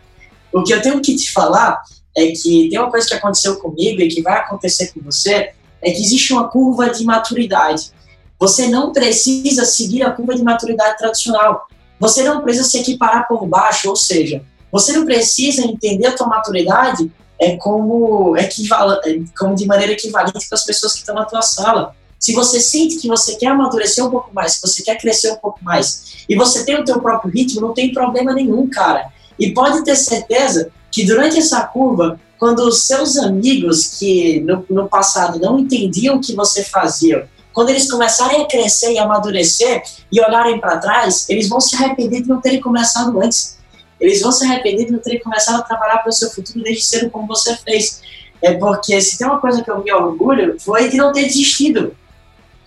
[0.51, 1.82] O que eu tenho que te falar
[2.17, 5.51] é que tem uma coisa que aconteceu comigo e que vai acontecer com você,
[5.82, 7.91] é que existe uma curva de maturidade.
[8.39, 11.67] Você não precisa seguir a curva de maturidade tradicional.
[11.99, 16.27] Você não precisa se equiparar por baixo, ou seja, você não precisa entender a tua
[16.27, 21.25] maturidade é como, equival, é como de maneira equivalente com as pessoas que estão na
[21.25, 21.95] tua sala.
[22.21, 25.38] Se você sente que você quer amadurecer um pouco mais, que você quer crescer um
[25.38, 29.07] pouco mais, e você tem o teu próprio ritmo, não tem problema nenhum, cara.
[29.39, 34.88] E pode ter certeza que durante essa curva, quando os seus amigos que no, no
[34.88, 39.81] passado não entendiam o que você fazia, quando eles começarem a crescer e amadurecer
[40.12, 43.57] e olharem para trás, eles vão se arrepender de não terem começado antes.
[43.99, 46.84] Eles vão se arrepender de não terem começado a trabalhar para o seu futuro desde
[46.84, 48.01] cedo como você fez.
[48.43, 51.95] É porque se tem uma coisa que eu me orgulho foi de não ter desistido.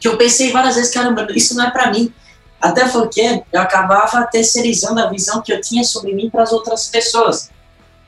[0.04, 2.12] Que eu pensei várias vezes, caramba, isso não é para mim.
[2.60, 6.88] Até porque eu acabava terceirizando a visão que eu tinha sobre mim para as outras
[6.88, 7.48] pessoas.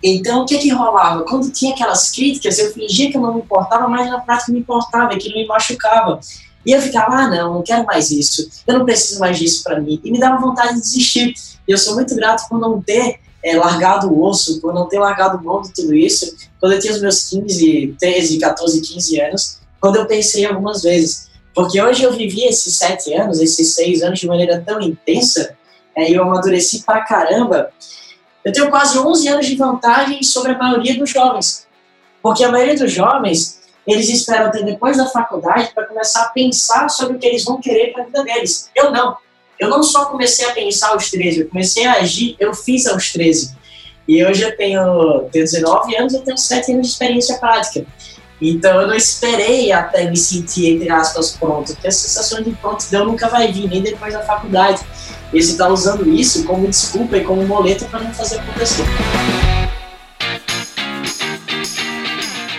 [0.02, 1.22] Então, o que que rolava?
[1.22, 4.58] Quando tinha aquelas críticas, eu fingia que eu não me importava, mas na prática me
[4.58, 6.20] importava, e que me machucava.
[6.66, 9.80] E eu ficava, ah, não, não quero mais isso, eu não preciso mais disso para
[9.80, 9.98] mim.
[10.04, 11.32] E me dava vontade de desistir.
[11.66, 14.98] E eu sou muito grato por não ter é, largado o osso, por não ter
[14.98, 16.36] largado mão de tudo isso.
[16.60, 21.34] Quando eu tinha os meus 15, 13, 14, 15 anos, quando eu pensei algumas vezes.
[21.56, 25.56] Porque hoje eu vivi esses sete anos, esses seis anos de maneira tão intensa,
[25.96, 27.72] é, e eu amadureci pra caramba.
[28.44, 31.66] Eu tenho quase 11 anos de vantagem sobre a maioria dos jovens.
[32.22, 36.90] Porque a maioria dos jovens eles esperam até depois da faculdade para começar a pensar
[36.90, 38.70] sobre o que eles vão querer para a vida deles.
[38.74, 39.16] Eu não.
[39.58, 43.10] Eu não só comecei a pensar aos 13, eu comecei a agir, eu fiz aos
[43.14, 43.56] 13.
[44.06, 47.86] E hoje eu tenho, tenho 19 anos, eu tenho 7 anos de experiência prática.
[48.40, 53.06] Então eu não esperei até me sentir, entre aspas, pronto, porque a sensação de prontidão
[53.06, 54.82] nunca vai vir, nem depois da faculdade.
[55.32, 58.84] E você está usando isso como desculpa e como moleta para não fazer acontecer.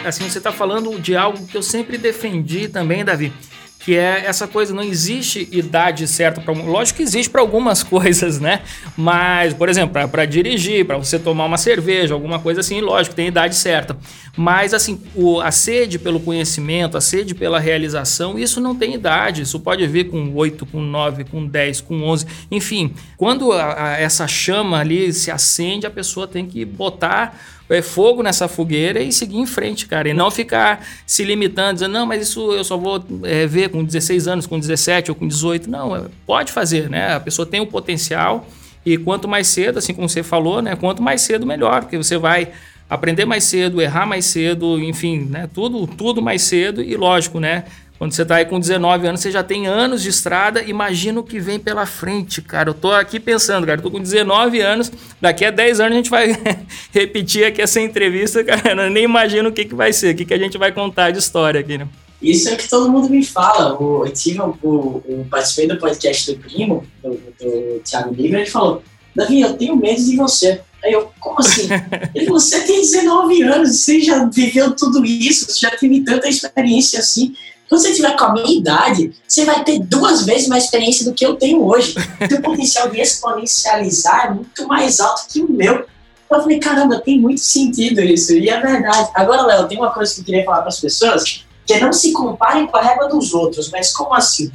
[0.07, 3.33] assim, você está falando de algo que eu sempre defendi também, Davi,
[3.79, 6.53] que é essa coisa, não existe idade certa para.
[6.53, 8.61] Lógico que existe para algumas coisas, né?
[8.97, 13.27] Mas, por exemplo, para dirigir, para você tomar uma cerveja, alguma coisa assim, lógico, tem
[13.27, 13.97] idade certa.
[14.35, 19.43] Mas, assim, o, a sede pelo conhecimento, a sede pela realização, isso não tem idade.
[19.43, 22.25] Isso pode vir com 8, com 9, com 10, com 11.
[22.51, 27.81] Enfim, quando a, a, essa chama ali se acende, a pessoa tem que botar é,
[27.81, 30.09] fogo nessa fogueira e seguir em frente, cara.
[30.09, 33.83] E não ficar se limitando, dizendo, não, mas isso eu só vou é, ver com
[33.83, 35.69] 16 anos, com 17 ou com 18.
[35.69, 37.15] Não, é, pode fazer, né?
[37.15, 38.47] A pessoa tem o potencial
[38.85, 40.75] e quanto mais cedo, assim como você falou, né?
[40.75, 42.49] Quanto mais cedo, melhor, porque você vai
[42.89, 45.49] aprender mais cedo, errar mais cedo, enfim, né?
[45.53, 47.65] Tudo, tudo mais cedo e lógico, né?
[47.97, 51.23] Quando você está aí com 19 anos, você já tem anos de estrada, imagina o
[51.23, 52.69] que vem pela frente, cara.
[52.69, 55.95] Eu tô aqui pensando, cara, eu tô com 19 anos, daqui a 10 anos a
[55.95, 56.37] gente vai
[56.93, 58.83] repetir aqui essa entrevista, cara.
[58.83, 61.11] Eu nem imagino o que, que vai ser, o que, que a gente vai contar
[61.11, 61.87] de história aqui, né?
[62.21, 63.77] Isso é o que todo mundo me fala.
[63.79, 68.83] Eu, tive um, um, participei do podcast do primo, do, do Thiago Liga, ele falou:
[69.15, 70.61] Davi, eu tenho medo de você.
[70.83, 71.67] Aí eu, como assim?
[72.13, 76.99] Ele, você tem 19 anos, você já viveu tudo isso, você já teve tanta experiência
[76.99, 77.33] assim.
[77.69, 81.13] Quando você tiver com a minha idade, você vai ter duas vezes mais experiência do
[81.13, 81.95] que eu tenho hoje.
[82.21, 85.85] O potencial de exponencializar é muito mais alto que o meu.
[86.29, 88.33] Eu falei, caramba, tem muito sentido isso.
[88.33, 89.09] E é verdade.
[89.13, 91.91] Agora, Léo, tem uma coisa que eu queria falar para as pessoas, que é não
[91.91, 93.69] se comparem com a régua dos outros.
[93.69, 94.51] Mas como assim?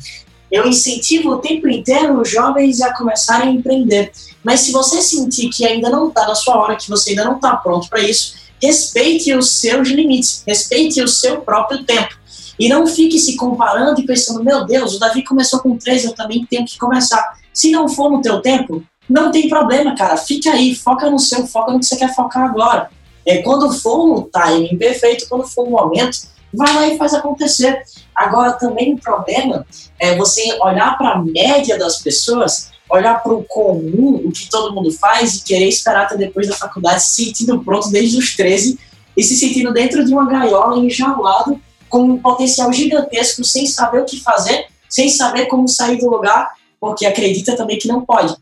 [0.51, 4.12] Eu incentivo o tempo inteiro os jovens a começarem a empreender.
[4.44, 7.37] Mas se você sentir que ainda não está na sua hora, que você ainda não
[7.37, 12.21] está pronto para isso, respeite os seus limites, respeite o seu próprio tempo.
[12.58, 16.14] E não fique se comparando e pensando, meu Deus, o Davi começou com 13, eu
[16.14, 17.38] também tenho que começar.
[17.52, 20.16] Se não for no teu tempo, não tem problema, cara.
[20.16, 22.90] Fica aí, foca no seu, foca no que você quer focar agora.
[23.26, 26.18] É, quando for no timing perfeito, quando for o momento,
[26.52, 27.82] vai lá e faz acontecer.
[28.14, 29.66] Agora, também o problema
[29.98, 34.74] é você olhar para a média das pessoas, olhar para o comum, o que todo
[34.74, 38.78] mundo faz, e querer esperar até depois da faculdade, se sentindo pronto desde os 13
[39.16, 41.60] e se sentindo dentro de uma gaiola, enjaulado,
[41.92, 46.55] com um potencial gigantesco, sem saber o que fazer, sem saber como sair do lugar,
[46.81, 48.35] porque acredita também que não pode.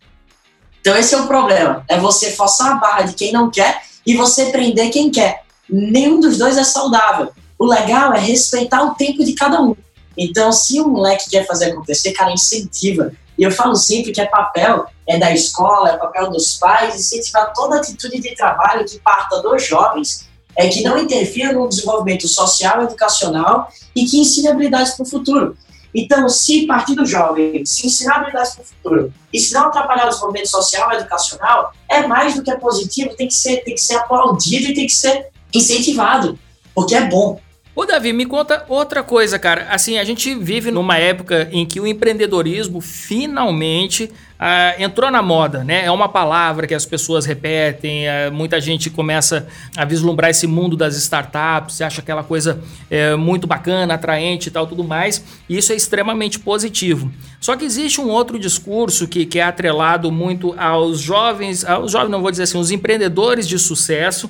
[0.81, 4.17] Então esse é o problema, é você forçar a barra de quem não quer e
[4.17, 5.43] você prender quem quer.
[5.69, 7.33] Nenhum dos dois é saudável.
[7.59, 9.75] O legal é respeitar o tempo de cada um.
[10.17, 13.13] Então, se um moleque quer fazer acontecer, cara, incentiva.
[13.37, 17.53] E eu falo sempre que é papel é da escola, é papel dos pais, incentivar
[17.53, 20.30] toda atitude de trabalho que parta dos jovens
[20.61, 25.57] é que não interfira no desenvolvimento social, educacional e que ensine habilidades para o futuro.
[25.94, 30.07] Então, se partir do jovem, se ensinar habilidades para o futuro e se não atrapalhar
[30.07, 33.81] o desenvolvimento social educacional, é mais do que é positivo, tem que ser, tem que
[33.81, 36.38] ser aplaudido e tem que ser incentivado,
[36.75, 37.40] porque é bom.
[37.73, 39.69] Ô Davi, me conta outra coisa, cara.
[39.71, 45.63] Assim, a gente vive numa época em que o empreendedorismo finalmente ah, entrou na moda,
[45.63, 45.85] né?
[45.85, 50.77] É uma palavra que as pessoas repetem, ah, muita gente começa a vislumbrar esse mundo
[50.77, 55.25] das startups, acha aquela coisa é, muito bacana, atraente e tal, tudo mais.
[55.49, 57.13] E isso é extremamente positivo.
[57.41, 62.11] Só que existe um outro discurso que, que é atrelado muito aos jovens, aos jovens,
[62.11, 64.29] não vou dizer assim, os empreendedores de sucesso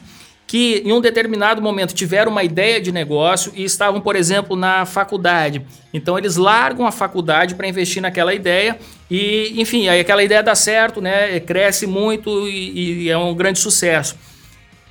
[0.50, 4.84] que em um determinado momento tiveram uma ideia de negócio e estavam, por exemplo, na
[4.84, 5.64] faculdade.
[5.94, 8.76] Então eles largam a faculdade para investir naquela ideia
[9.08, 11.38] e, enfim, aí aquela ideia dá certo, né?
[11.38, 14.16] Cresce muito e, e é um grande sucesso.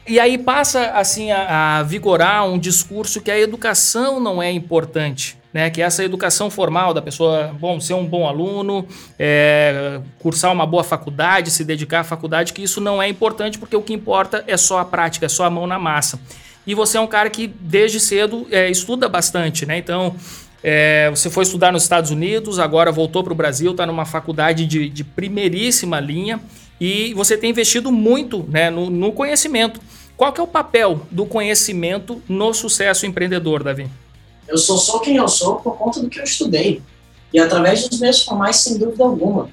[0.08, 5.38] E aí passa assim a, a vigorar um discurso que a educação não é importante
[5.54, 10.52] né, que é essa educação formal da pessoa, bom, ser um bom aluno, é, cursar
[10.52, 13.94] uma boa faculdade, se dedicar à faculdade, que isso não é importante porque o que
[13.94, 16.20] importa é só a prática, é só a mão na massa.
[16.68, 19.78] E você é um cara que desde cedo é, estuda bastante, né?
[19.78, 20.16] Então,
[20.64, 24.66] é, você foi estudar nos Estados Unidos, agora voltou para o Brasil, está numa faculdade
[24.66, 26.40] de, de, primeiríssima linha
[26.80, 29.80] e você tem investido muito né, no, no conhecimento.
[30.18, 33.88] Qual que é o papel do conhecimento no sucesso empreendedor, Davi?
[34.50, 36.82] Eu sou só quem eu sou por conta do que eu estudei.
[37.32, 39.50] E através dos meus formais, sem dúvida alguma.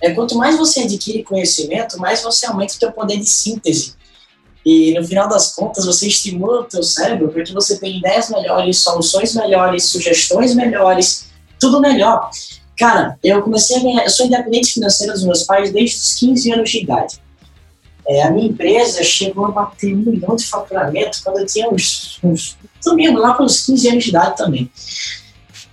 [0.00, 3.94] É, quanto mais você adquire conhecimento, mais você aumenta o seu poder de síntese.
[4.64, 8.78] E no final das contas, você estimula o teu cérebro porque você tem ideias melhores,
[8.78, 11.26] soluções melhores, sugestões melhores,
[11.58, 12.30] tudo melhor.
[12.78, 16.52] Cara, eu comecei a ganhar, eu sou independente financeiro dos meus pais desde os 15
[16.52, 17.20] anos de idade.
[18.10, 22.18] É, a minha empresa chegou a bater um milhão de faturamento quando eu tinha uns,
[22.24, 24.68] uns também lá uns 15 anos de idade também.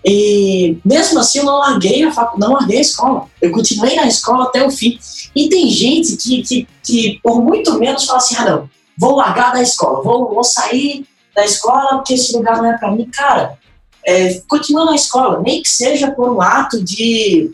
[0.06, 2.40] E mesmo assim eu não larguei a facu...
[2.40, 3.26] não larguei a escola.
[3.42, 5.00] Eu continuei na escola até o fim.
[5.36, 9.54] E tem gente que, que, que por muito menos fala assim, ah não, vou largar
[9.54, 13.10] da escola, vou, vou sair da escola porque esse lugar não é para mim.
[13.12, 13.58] Cara,
[14.06, 17.52] é, continua na escola, nem que seja por um ato de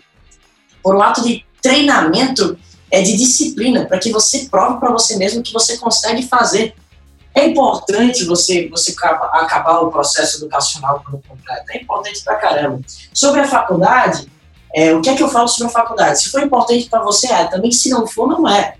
[0.83, 2.57] por um ato de treinamento
[2.93, 6.75] é de disciplina, para que você prove para você mesmo que você consegue fazer.
[7.33, 11.71] É importante você, você acabar o processo educacional por completo.
[11.71, 12.81] É importante pra caramba.
[13.11, 14.31] Sobre a faculdade,
[14.75, 16.21] é, o que é que eu falo sobre a faculdade?
[16.21, 17.45] Se for importante para você, é.
[17.45, 18.75] Também se não for, não é.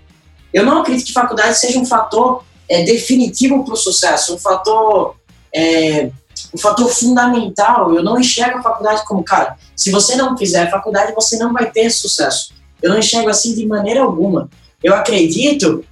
[0.52, 5.16] Eu não acredito que faculdade seja um fator é, definitivo para o sucesso, um fator,
[5.52, 6.08] é,
[6.54, 7.92] um fator fundamental.
[7.92, 11.68] Eu não enxergo a faculdade como, cara, se você não fizer faculdade, você não vai
[11.68, 12.54] ter sucesso.
[12.84, 14.50] Eu não enxergo assim de maneira alguma.
[14.82, 15.82] Eu acredito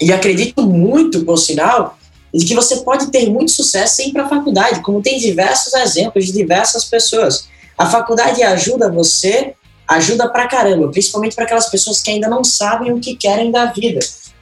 [0.00, 1.98] e acredito muito, por sinal,
[2.32, 5.74] de que você pode ter muito sucesso sem ir para a faculdade, como tem diversos
[5.74, 7.48] exemplos de diversas pessoas.
[7.76, 9.54] A faculdade ajuda você,
[9.88, 13.66] ajuda pra caramba, principalmente para aquelas pessoas que ainda não sabem o que querem da
[13.66, 13.98] vida.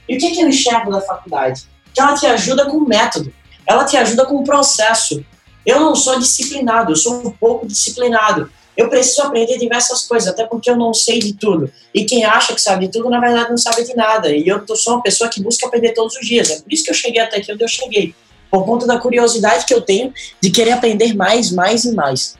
[0.06, 1.62] E o que, que eu enxergo da faculdade?
[1.94, 3.32] Que ela te ajuda com método,
[3.66, 5.24] ela te ajuda com processo.
[5.64, 10.46] Eu não sou disciplinado, eu sou um pouco disciplinado eu preciso aprender diversas coisas, até
[10.46, 11.70] porque eu não sei de tudo.
[11.92, 14.30] E quem acha que sabe de tudo, na verdade, não sabe de nada.
[14.30, 16.50] E eu sou uma pessoa que busca aprender todos os dias.
[16.50, 18.14] É por isso que eu cheguei até aqui onde eu cheguei.
[18.50, 22.34] Por conta da curiosidade que eu tenho de querer aprender mais, mais e mais.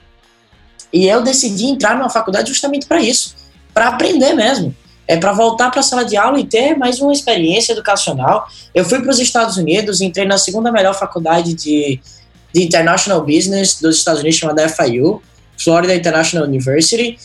[0.92, 3.34] E eu decidi entrar numa faculdade justamente para isso,
[3.72, 4.74] para aprender mesmo.
[5.06, 8.46] É para voltar para a sala de aula e ter mais uma experiência educacional.
[8.74, 12.00] Eu fui para os Estados Unidos, entrei na segunda melhor faculdade de,
[12.54, 15.20] de International Business dos Estados Unidos, chamada FIU
[15.62, 17.18] Florida International University.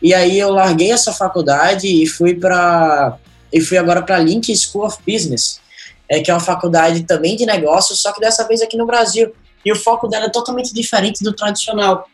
[0.00, 3.16] E aí eu larguei essa faculdade e fui para
[3.52, 5.60] e fui agora para Link School of Business,
[6.08, 9.32] é, que é uma faculdade também de negócios, só que dessa vez aqui no Brasil.
[9.64, 12.06] E o foco dela é totalmente diferente do tradicional.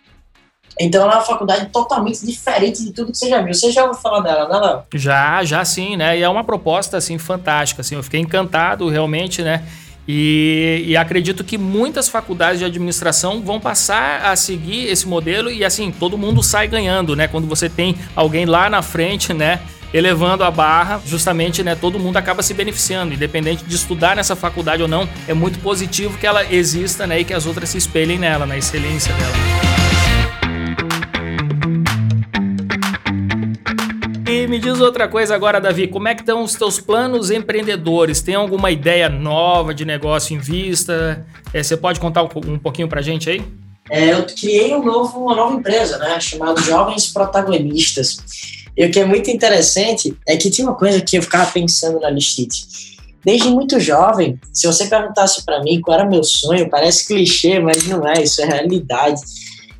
[0.81, 3.55] Então ela é uma faculdade totalmente diferente de tudo que você já viu.
[3.55, 4.83] Você já ouviu falar dela, né, Léo?
[4.95, 6.19] Já, já sim, né?
[6.19, 7.95] E é uma proposta, assim, fantástica, assim.
[7.95, 9.65] Eu fiquei encantado, realmente, né?
[10.07, 15.65] E, e, acredito que muitas faculdades de administração vão passar a seguir esse modelo e
[15.65, 17.27] assim todo mundo sai ganhando, né?
[17.27, 19.61] Quando você tem alguém lá na frente, né?
[19.95, 21.75] Elevando a barra, justamente, né?
[21.75, 25.09] Todo mundo acaba se beneficiando, independente de estudar nessa faculdade ou não.
[25.27, 27.21] É muito positivo que ela exista, né?
[27.21, 29.64] E que as outras se espelhem nela, na excelência dela.
[34.35, 38.21] E me diz outra coisa agora, Davi, como é que estão os teus planos empreendedores?
[38.21, 41.25] Tem alguma ideia nova de negócio em vista?
[41.53, 43.45] É, você pode contar um, um pouquinho pra gente aí?
[43.89, 48.17] É, eu criei um novo, uma nova empresa, né, chamada Jovens Protagonistas.
[48.77, 52.01] E o que é muito interessante é que tinha uma coisa que eu ficava pensando
[52.01, 52.67] na Listite.
[53.25, 57.87] Desde muito jovem, se você perguntasse para mim qual era meu sonho, parece clichê, mas
[57.87, 59.21] não é, isso é realidade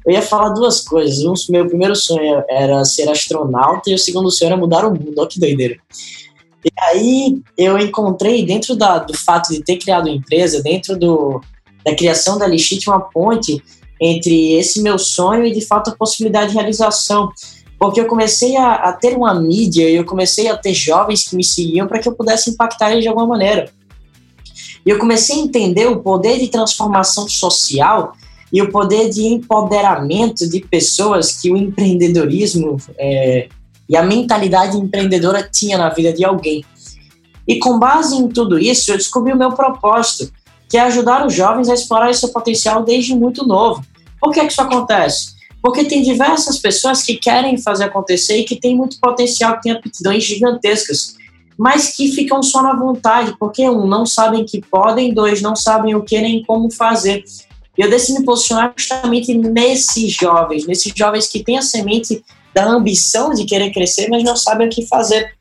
[0.07, 1.25] eu ia falar duas coisas.
[1.25, 5.15] Um, meu primeiro sonho era ser astronauta e o segundo sonho era mudar o mundo.
[5.17, 5.77] Olha que doideira.
[6.65, 11.41] E aí eu encontrei, dentro da, do fato de ter criado uma empresa, dentro do,
[11.85, 13.63] da criação da legítima ponte
[14.01, 17.31] entre esse meu sonho e, de fato, a possibilidade de realização.
[17.79, 21.37] Porque eu comecei a, a ter uma mídia e eu comecei a ter jovens que
[21.37, 23.71] me seguiam para que eu pudesse impactar eles de alguma maneira.
[24.87, 28.13] E eu comecei a entender o poder de transformação social
[28.55, 33.49] e o poder de empoderamento de pessoas que o empreendedorismo é,
[33.89, 36.65] e a mentalidade empreendedora tinha na vida de alguém.
[37.49, 40.33] E com base em tudo isso, eu descobri o meu propósito,
[40.69, 43.85] que é ajudar os jovens a explorar seu potencial desde muito novo.
[44.21, 45.35] Por que, é que isso acontece?
[45.61, 49.73] Porque tem diversas pessoas que querem fazer acontecer e que têm muito potencial, que têm
[49.73, 51.17] aptidões gigantescas,
[51.59, 55.97] mas que ficam só na vontade, porque um, não sabem que podem, dois, não sabem
[55.97, 57.25] o que nem como fazer.
[57.77, 62.65] E eu decidi me posicionar justamente nesses jovens, nesses jovens que têm a semente da
[62.65, 65.35] ambição de querer crescer, mas não sabem o que fazer.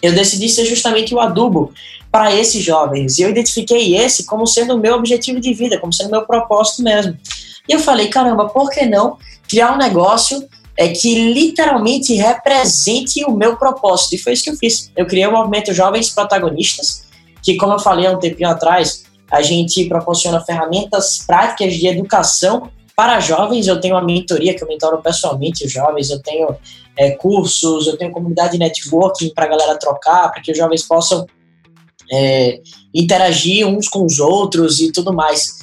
[0.00, 1.72] Eu decidi ser justamente o adubo
[2.10, 3.18] para esses jovens.
[3.18, 6.26] E eu identifiquei esse como sendo o meu objetivo de vida, como sendo o meu
[6.26, 7.16] propósito mesmo.
[7.68, 13.32] E eu falei, caramba, por que não criar um negócio é, que literalmente represente o
[13.32, 14.14] meu propósito?
[14.14, 14.90] E foi isso que eu fiz.
[14.96, 17.04] Eu criei o movimento Jovens Protagonistas,
[17.42, 22.70] que, como eu falei há um tempinho atrás, a gente proporciona ferramentas práticas de educação
[22.96, 26.56] para jovens, eu tenho uma mentoria que eu mentoro pessoalmente os jovens, eu tenho
[26.96, 30.82] é, cursos, eu tenho comunidade de networking para a galera trocar, para que os jovens
[30.82, 31.24] possam
[32.10, 32.60] é,
[32.92, 35.58] interagir uns com os outros e tudo mais.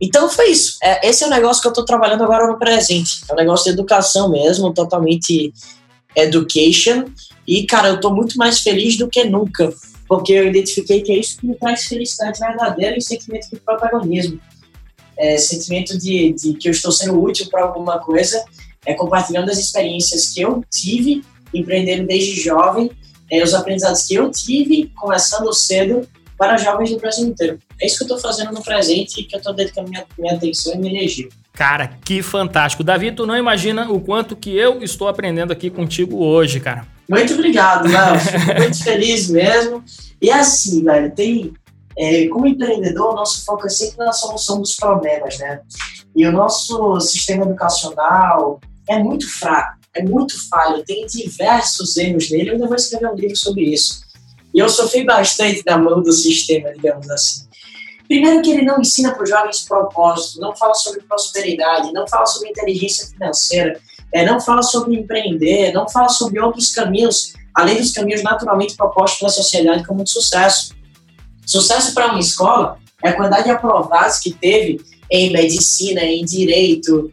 [0.00, 0.76] Então foi isso.
[0.82, 3.22] É, esse é o negócio que eu estou trabalhando agora no presente.
[3.28, 5.52] É um negócio de educação mesmo, totalmente
[6.14, 7.06] education.
[7.46, 9.72] E, cara, eu estou muito mais feliz do que nunca,
[10.08, 14.40] porque eu identifiquei que é isso que me traz felicidade verdadeira e sentimento de protagonismo
[15.16, 18.44] é, sentimento de, de que eu estou sendo útil para alguma coisa,
[18.84, 22.90] é, compartilhando as experiências que eu tive empreendendo desde jovem,
[23.30, 27.58] é, os aprendizados que eu tive começando cedo para jovens do Brasil inteiro.
[27.80, 30.34] É isso que eu estou fazendo no presente e que eu estou dedicando minha, minha
[30.34, 31.28] atenção e minha energia.
[31.56, 32.84] Cara, que fantástico.
[32.84, 36.86] Davi, tu não imagina o quanto que eu estou aprendendo aqui contigo hoje, cara.
[37.08, 38.20] Muito obrigado, Léo.
[38.20, 39.82] Fico muito feliz mesmo.
[40.20, 41.54] E assim, velho, tem
[41.96, 45.60] é, como empreendedor, o nosso foco é sempre na solução dos problemas, né?
[46.14, 52.50] E o nosso sistema educacional é muito fraco, é muito falho, tem diversos erros nele.
[52.50, 54.02] Eu ainda vou escrever um livro sobre isso.
[54.52, 57.46] E eu sofri bastante na mão do sistema, digamos assim.
[58.06, 62.26] Primeiro que ele não ensina para os jovens propósito, não fala sobre prosperidade, não fala
[62.26, 63.80] sobre inteligência financeira,
[64.12, 69.18] é, não fala sobre empreender, não fala sobre outros caminhos, além dos caminhos naturalmente propostos
[69.18, 70.74] pela sociedade como de sucesso.
[71.44, 74.80] Sucesso para uma escola é a quantidade de aprovados que teve
[75.10, 77.12] em medicina, em direito,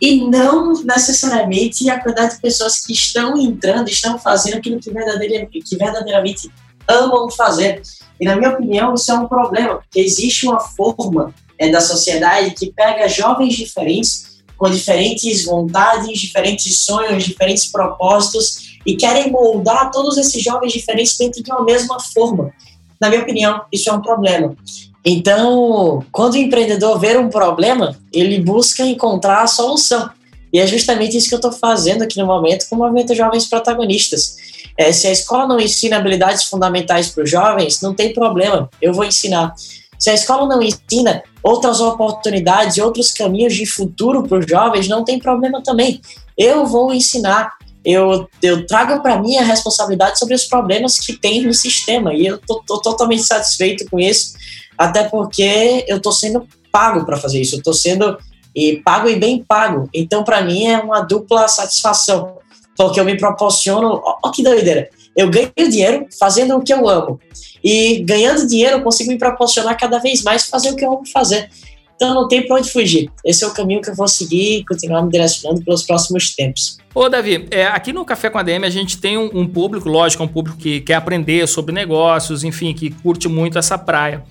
[0.00, 5.60] e não necessariamente a quantidade de pessoas que estão entrando, estão fazendo aquilo que verdadeiramente,
[5.60, 6.50] que verdadeiramente
[6.88, 7.80] amam fazer.
[8.24, 12.52] E, na minha opinião, isso é um problema, porque existe uma forma é, da sociedade
[12.52, 20.16] que pega jovens diferentes, com diferentes vontades, diferentes sonhos, diferentes propósitos, e querem moldar todos
[20.16, 22.50] esses jovens diferentes dentro de uma mesma forma.
[22.98, 24.56] Na minha opinião, isso é um problema.
[25.04, 30.08] Então, quando o empreendedor vê um problema, ele busca encontrar a solução.
[30.54, 33.44] E é justamente isso que eu estou fazendo aqui no momento com o Movimento Jovens
[33.46, 34.36] Protagonistas.
[34.78, 38.94] É, se a escola não ensina habilidades fundamentais para os jovens, não tem problema, eu
[38.94, 39.52] vou ensinar.
[39.98, 45.04] Se a escola não ensina outras oportunidades, outros caminhos de futuro para os jovens, não
[45.04, 46.00] tem problema também.
[46.38, 47.52] Eu vou ensinar
[47.84, 52.14] eu, eu trago para mim a responsabilidade sobre os problemas que tem no sistema.
[52.14, 54.34] E eu tô, totalmente satisfeito com isso,
[54.78, 57.56] até porque eu tô sendo pago para fazer isso.
[57.56, 58.16] Eu tô sendo
[58.54, 59.88] e pago e bem pago.
[59.92, 62.38] Então, para mim, é uma dupla satisfação,
[62.76, 64.00] porque eu me proporciono.
[64.02, 64.88] Ó, que doideira!
[65.16, 67.20] Eu ganho dinheiro fazendo o que eu amo.
[67.62, 71.06] E ganhando dinheiro, eu consigo me proporcionar cada vez mais fazer o que eu amo
[71.12, 71.48] fazer.
[71.96, 73.10] Então não tem para onde fugir.
[73.24, 76.78] Esse é o caminho que eu vou seguir e continuar me direcionando pelos próximos tempos.
[76.94, 79.88] Ô, Davi, é, aqui no Café com a DM a gente tem um, um público,
[79.88, 84.24] lógico, um público que quer aprender sobre negócios, enfim, que curte muito essa praia.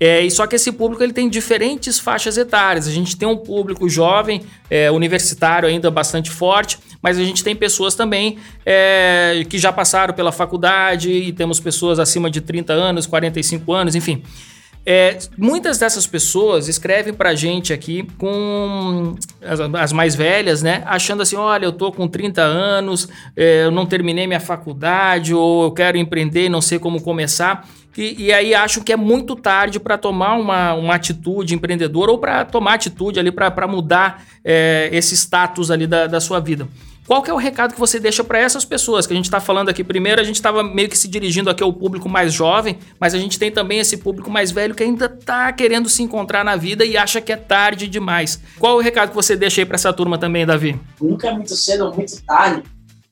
[0.00, 2.88] É, e só que esse público ele tem diferentes faixas etárias.
[2.88, 4.40] A gente tem um público jovem,
[4.70, 10.14] é, universitário ainda bastante forte, mas a gente tem pessoas também é, que já passaram
[10.14, 14.22] pela faculdade e temos pessoas acima de 30 anos, 45 anos, enfim.
[14.86, 20.82] É, muitas dessas pessoas escrevem pra gente aqui com as, as, mais velhas, né?
[20.86, 25.64] Achando assim: olha, eu tô com 30 anos, é, eu não terminei minha faculdade, ou
[25.64, 27.68] eu quero empreender, não sei como começar.
[27.96, 32.18] E, e aí acham que é muito tarde para tomar uma, uma atitude empreendedora ou
[32.18, 36.68] para tomar atitude ali para mudar é, esse status ali da, da sua vida.
[37.06, 39.40] Qual que é o recado que você deixa para essas pessoas que a gente está
[39.40, 39.82] falando aqui?
[39.82, 43.18] Primeiro, a gente estava meio que se dirigindo aqui ao público mais jovem, mas a
[43.18, 46.84] gente tem também esse público mais velho que ainda está querendo se encontrar na vida
[46.84, 48.40] e acha que é tarde demais.
[48.60, 50.78] Qual o recado que você deixa aí para essa turma também, Davi?
[51.00, 52.62] Nunca é muito cedo ou muito tarde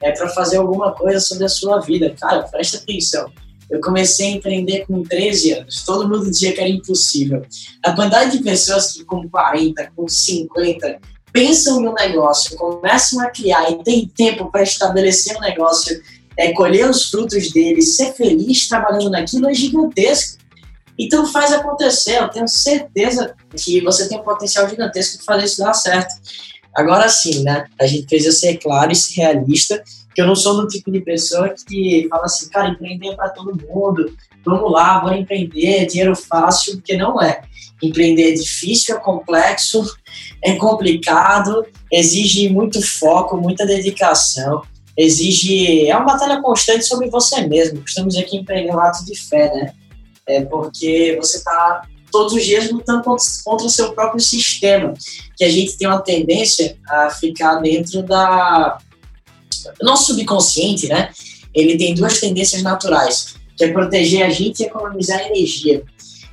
[0.00, 2.14] é para fazer alguma coisa sobre a sua vida.
[2.20, 3.32] Cara, presta atenção.
[3.70, 5.84] Eu comecei a empreender com 13 anos.
[5.84, 7.44] Todo mundo dizia que era impossível.
[7.84, 11.00] A quantidade de pessoas que com 40, com 50,
[11.32, 16.02] pensam no negócio, começam a criar e tem tempo para estabelecer um negócio,
[16.36, 20.38] é, colher os frutos dele, ser feliz trabalhando naquilo é gigantesco.
[20.98, 25.58] Então faz acontecer, eu tenho certeza que você tem um potencial gigantesco de fazer isso
[25.58, 26.12] dar certo.
[26.74, 27.66] Agora sim, né?
[27.80, 29.82] A gente precisa ser claro e ser realista,
[30.18, 33.28] que eu não sou do tipo de pessoa que fala assim, cara, empreender é para
[33.28, 34.12] todo mundo,
[34.44, 37.42] vamos lá, bora empreender, dinheiro fácil, porque não é.
[37.80, 39.80] Empreender é difícil, é complexo,
[40.42, 44.62] é complicado, exige muito foco, muita dedicação,
[44.96, 45.86] exige.
[45.86, 47.80] É uma batalha constante sobre você mesmo.
[47.86, 49.72] Estamos aqui empreender um ato de fé, né?
[50.26, 54.94] É porque você está todos os dias lutando contra o seu próprio sistema,
[55.36, 58.78] que a gente tem uma tendência a ficar dentro da.
[59.82, 61.10] Nosso subconsciente, né?
[61.54, 65.82] Ele tem duas tendências naturais, que é proteger a gente e economizar energia.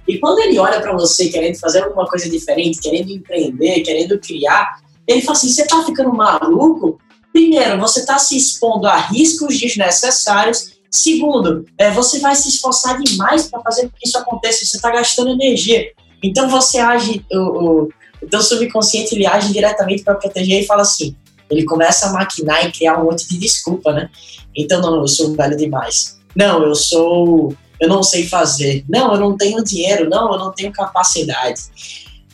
[0.07, 4.79] E quando ele olha para você querendo fazer alguma coisa diferente, querendo empreender, querendo criar,
[5.07, 6.99] ele fala assim: você está ficando maluco?
[7.31, 10.75] Primeiro, você está se expondo a riscos desnecessários.
[10.89, 14.63] Segundo, é, você vai se esforçar demais para fazer com que isso aconteça.
[14.63, 15.91] Você está gastando energia.
[16.23, 17.89] Então você age, o, o,
[18.21, 21.15] o teu subconsciente ele age diretamente para proteger e fala assim.
[21.49, 24.09] Ele começa a maquinar e criar um monte de desculpa, né?
[24.55, 26.19] Então, não, eu sou velho demais.
[26.35, 30.51] Não, eu sou eu não sei fazer, não, eu não tenho dinheiro, não, eu não
[30.51, 31.61] tenho capacidade.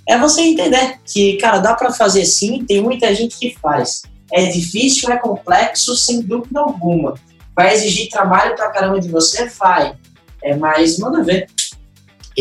[0.07, 4.03] É você entender que, cara, dá para fazer sim, tem muita gente que faz.
[4.31, 7.15] É difícil, é complexo, sem dúvida alguma.
[7.55, 9.45] Vai exigir trabalho pra caramba de você?
[9.47, 9.95] Vai.
[10.43, 11.47] É, mas manda ver.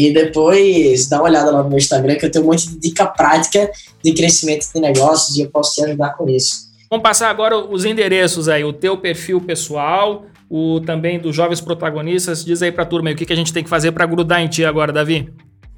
[0.01, 2.79] E depois dá uma olhada lá no meu Instagram, que eu tenho um monte de
[2.79, 3.71] dica prática
[4.03, 6.71] de crescimento de negócios e eu posso te ajudar com isso.
[6.89, 12.43] Vamos passar agora os endereços aí, o teu perfil pessoal, o também dos jovens protagonistas.
[12.45, 14.41] Diz aí pra turma aí, o que, que a gente tem que fazer para grudar
[14.41, 15.29] em ti agora, Davi.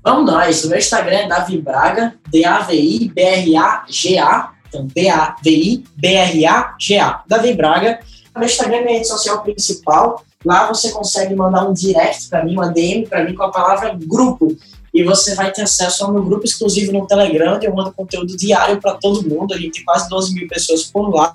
[0.04, 0.64] Vamos nós.
[0.64, 4.52] O meu Instagram é Davi Braga, D-A-V-I-B-R-A-G-A.
[4.68, 7.22] Então, D-A-V-I-B-R-A-G-A.
[7.26, 7.98] Davi Braga.
[8.34, 10.24] O meu Instagram é minha rede social principal.
[10.44, 13.96] Lá você consegue mandar um direct para mim, uma DM para mim com a palavra
[14.02, 14.56] grupo.
[14.92, 18.36] E você vai ter acesso ao meu grupo exclusivo no Telegram, onde eu mando conteúdo
[18.36, 19.54] diário para todo mundo.
[19.54, 21.32] A gente tem quase 12 mil pessoas por lá.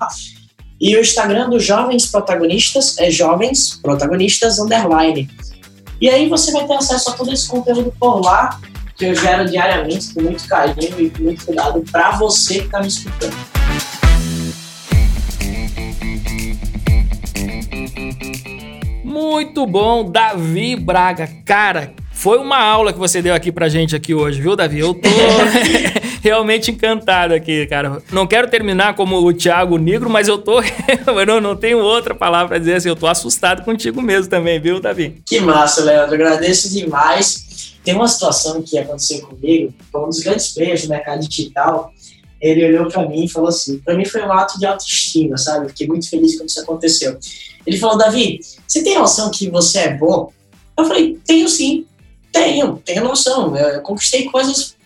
[0.80, 5.28] E o Instagram dos Jovens Protagonistas é Jovens Protagonistas Underline.
[6.00, 8.60] E aí você vai ter acesso a todo esse conteúdo por lá,
[8.96, 12.80] que eu gero diariamente com muito carinho e com muito cuidado para você que está
[12.80, 13.57] me escutando.
[19.30, 21.28] Muito bom, Davi Braga.
[21.44, 24.80] Cara, foi uma aula que você deu aqui pra gente aqui hoje, viu, Davi?
[24.80, 25.08] Eu tô
[26.24, 28.02] realmente encantado aqui, cara.
[28.10, 30.62] Não quero terminar como o Thiago Negro, mas eu tô.
[31.06, 32.88] eu não, não tenho outra palavra pra dizer assim.
[32.88, 35.20] Eu tô assustado contigo mesmo também, viu, Davi?
[35.26, 36.14] Que massa, Leandro.
[36.14, 37.76] Agradeço demais.
[37.84, 41.92] Tem uma situação que aconteceu comigo, foi um dos grandes players do mercado digital.
[42.40, 45.68] Ele olhou para mim e falou assim: para mim foi um ato de autoestima, sabe?
[45.68, 47.18] fiquei muito feliz quando isso aconteceu.
[47.66, 50.32] Ele falou: Davi, você tem noção que você é bom?
[50.76, 51.86] Eu falei: tenho sim.
[52.32, 53.56] Tenho, tenho noção.
[53.56, 54.76] Eu conquistei coisas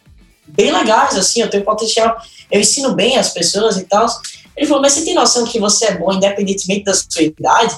[0.46, 2.16] bem legais, assim, eu tenho potencial.
[2.50, 4.06] Eu ensino bem as pessoas e tal.
[4.56, 7.74] Ele falou, mas você tem noção que você é bom independentemente da sua idade?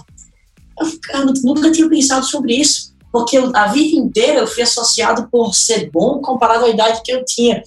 [0.79, 2.94] Eu, nunca tinha pensado sobre isso.
[3.15, 7.25] Porque a vida inteira eu fui associado por ser bom comparado à idade que eu
[7.25, 7.63] tinha.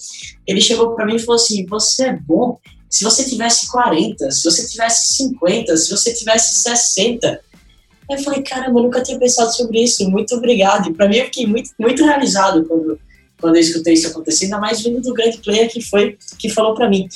[0.45, 4.43] Ele chegou para mim e falou assim: Você é bom se você tivesse 40, se
[4.43, 7.29] você tivesse 50, se você tivesse 60.
[7.29, 10.89] Aí eu falei, caramba, eu nunca tinha pensado sobre isso, muito obrigado.
[10.89, 12.99] E para mim eu fiquei muito, muito realizado quando,
[13.39, 16.75] quando eu escutei isso acontecer, ainda mais vindo do grande player que foi, que falou
[16.75, 17.07] para mim.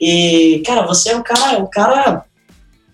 [0.00, 2.24] E, cara, você é um cara, um cara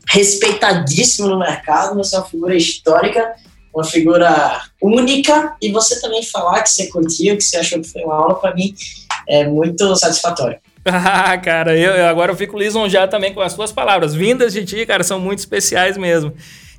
[0.08, 3.34] respeitadíssimo no mercado, você é uma figura histórica,
[3.74, 8.02] uma figura única, e você também falar que você curtiu, que você achou que foi
[8.02, 8.74] uma aula, para mim
[9.28, 10.58] é muito satisfatório.
[10.84, 14.14] Ah, cara, eu, agora eu fico lisonjeado também com as suas palavras.
[14.14, 16.32] Vindas de ti, cara, são muito especiais mesmo.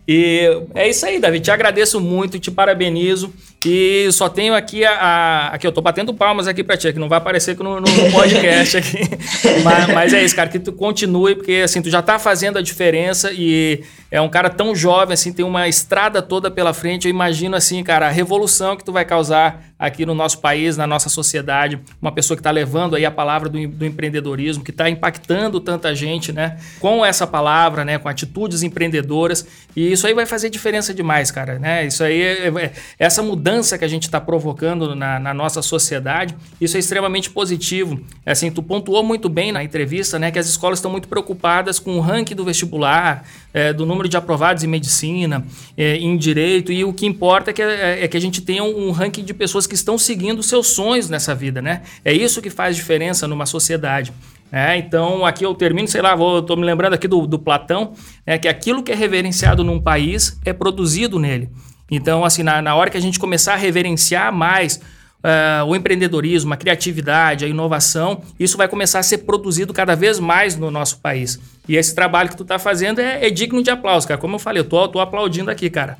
[0.08, 1.40] E é isso aí, Davi.
[1.40, 3.32] Te agradeço muito, te parabenizo.
[3.64, 4.94] E só tenho aqui a.
[4.94, 8.12] a aqui, eu tô batendo palmas aqui pra ti, que não vai aparecer no, no
[8.12, 8.98] podcast aqui.
[9.64, 12.62] mas, mas, é isso, cara, que tu continue, porque assim, tu já tá fazendo a
[12.62, 17.06] diferença e é um cara tão jovem, assim, tem uma estrada toda pela frente.
[17.06, 20.86] Eu imagino, assim, cara, a revolução que tu vai causar aqui no nosso país, na
[20.86, 21.80] nossa sociedade.
[22.00, 25.96] Uma pessoa que tá levando aí a palavra do, do empreendedorismo, que tá impactando tanta
[25.96, 26.60] gente, né?
[26.80, 27.98] Com essa palavra, né?
[27.98, 29.44] Com atitudes empreendedoras.
[29.76, 31.88] E isso aí vai fazer diferença demais, cara, né?
[31.88, 36.36] Isso aí, é, é, essa mudança que a gente está provocando na, na, nossa sociedade,
[36.60, 38.00] isso é extremamente positivo.
[38.24, 41.80] É assim, tu pontuou muito bem na entrevista, né, que as escolas estão muito preocupadas
[41.80, 45.44] com o ranking do vestibular, é, do número de aprovados em medicina,
[45.76, 48.64] é, em direito, e o que importa é que, é, é que a gente tenha
[48.64, 51.84] um ranking de pessoas que estão seguindo seus sonhos nessa vida, né?
[52.04, 54.12] É isso que faz diferença numa sociedade.
[54.52, 57.94] É, então, aqui eu termino, sei lá, estou me lembrando aqui do, do Platão,
[58.26, 61.50] é, que aquilo que é reverenciado num país é produzido nele.
[61.90, 66.54] Então, assim, na, na hora que a gente começar a reverenciar mais uh, o empreendedorismo,
[66.54, 71.00] a criatividade, a inovação, isso vai começar a ser produzido cada vez mais no nosso
[71.00, 71.40] país.
[71.66, 74.20] E esse trabalho que tu está fazendo é, é, digno de aplauso, cara.
[74.20, 75.98] Como eu falei, eu tô aplaudindo aqui, cara.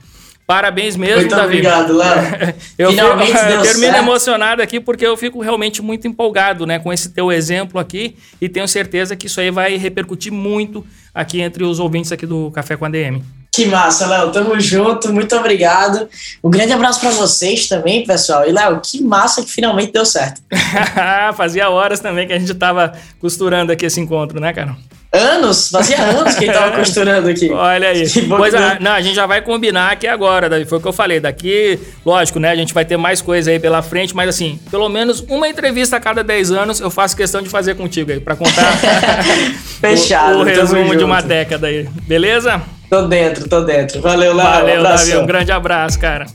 [0.52, 1.46] Parabéns mesmo, muito Davi.
[1.46, 2.56] obrigado, Léo.
[2.78, 4.04] eu, Finalmente fico, eu termino certo.
[4.04, 8.50] emocionado aqui porque eu fico realmente muito empolgado né, com esse teu exemplo aqui e
[8.50, 10.86] tenho certeza que isso aí vai repercutir muito
[11.16, 13.24] aqui entre os ouvintes aqui do Café com a DM.
[13.50, 14.30] Que massa, Léo.
[14.34, 16.10] Tamo junto, muito obrigado.
[16.44, 18.46] Um grande abraço para vocês também, pessoal.
[18.46, 20.42] E, Léo, que massa que finalmente deu certo.
[21.36, 24.76] Fazia horas também que a gente tava costurando aqui esse encontro, né, cara?
[25.14, 25.70] Anos?
[25.70, 27.50] Fazia anos que gente tava costurando aqui.
[27.52, 28.04] Olha aí.
[28.30, 30.64] Pois a, não, a gente já vai combinar aqui agora, Davi.
[30.64, 31.20] Foi o que eu falei.
[31.20, 32.50] Daqui, lógico, né?
[32.50, 35.98] A gente vai ter mais coisa aí pela frente, mas assim, pelo menos uma entrevista
[35.98, 38.72] a cada 10 anos eu faço questão de fazer contigo aí, para contar
[39.82, 41.90] Fechado, o, o resumo de uma década aí.
[42.08, 42.62] Beleza?
[42.90, 44.02] Tô dentro, tô dentro.
[44.02, 44.48] Valeu, Léo.
[44.48, 45.18] Valeu, um Davi.
[45.18, 46.26] Um grande abraço, cara.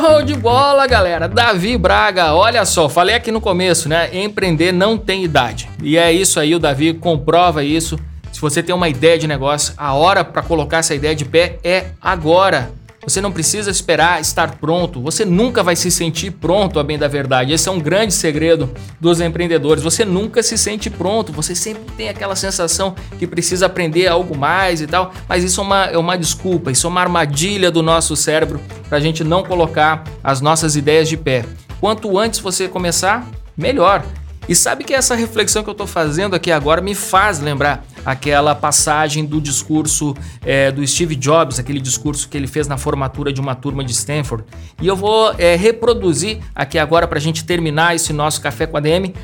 [0.00, 1.26] Show de bola, galera.
[1.26, 4.08] Davi Braga, olha só, falei aqui no começo, né?
[4.12, 5.68] Empreender não tem idade.
[5.82, 7.98] E é isso aí, o Davi comprova isso.
[8.30, 11.58] Se você tem uma ideia de negócio, a hora para colocar essa ideia de pé
[11.64, 12.70] é agora.
[13.08, 15.00] Você não precisa esperar estar pronto.
[15.00, 17.54] Você nunca vai se sentir pronto, a bem da verdade.
[17.54, 19.82] Esse é um grande segredo dos empreendedores.
[19.82, 21.32] Você nunca se sente pronto.
[21.32, 25.10] Você sempre tem aquela sensação que precisa aprender algo mais e tal.
[25.26, 28.98] Mas isso é uma, é uma desculpa, isso é uma armadilha do nosso cérebro para
[28.98, 31.46] a gente não colocar as nossas ideias de pé.
[31.80, 34.04] Quanto antes você começar, melhor.
[34.46, 38.54] E sabe que essa reflexão que eu estou fazendo aqui agora me faz lembrar aquela
[38.54, 43.38] passagem do discurso é, do Steve Jobs, aquele discurso que ele fez na formatura de
[43.38, 44.44] uma turma de Stanford.
[44.80, 48.78] E eu vou é, reproduzir aqui agora para a gente terminar esse nosso café com
[48.78, 49.14] a DM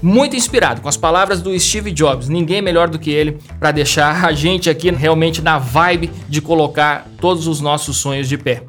[0.00, 2.30] muito inspirado com as palavras do Steve Jobs.
[2.30, 7.06] Ninguém melhor do que ele para deixar a gente aqui realmente na vibe de colocar
[7.20, 8.62] todos os nossos sonhos de pé.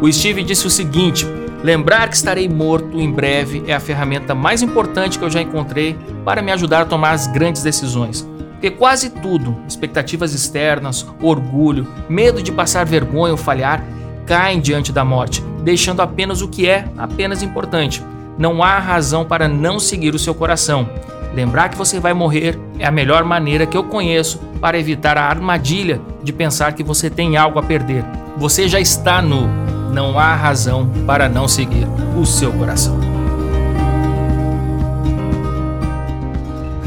[0.00, 1.26] O Steve disse o seguinte:
[1.62, 5.96] Lembrar que estarei morto em breve é a ferramenta mais importante que eu já encontrei
[6.24, 8.28] para me ajudar a tomar as grandes decisões.
[8.52, 13.84] Porque quase tudo, expectativas externas, orgulho, medo de passar vergonha ou falhar,
[14.24, 18.04] caem diante da morte, deixando apenas o que é apenas importante.
[18.36, 20.88] Não há razão para não seguir o seu coração.
[21.34, 25.24] Lembrar que você vai morrer é a melhor maneira que eu conheço para evitar a
[25.24, 28.04] armadilha de pensar que você tem algo a perder.
[28.36, 29.48] Você já está nu
[29.92, 31.86] não há razão para não seguir
[32.16, 32.98] o seu coração.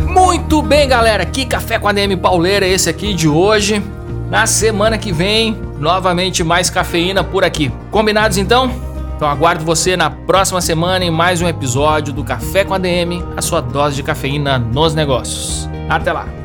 [0.08, 1.26] Muito bem, galera.
[1.26, 3.82] Que café com a DM Pauleira esse aqui de hoje.
[4.30, 7.72] Na semana que vem, novamente mais cafeína por aqui.
[7.90, 8.72] Combinados então?
[9.16, 13.24] Então aguardo você na próxima semana em mais um episódio do Café com a DM,
[13.38, 15.70] a sua dose de cafeína nos negócios.
[15.90, 16.41] Até lá.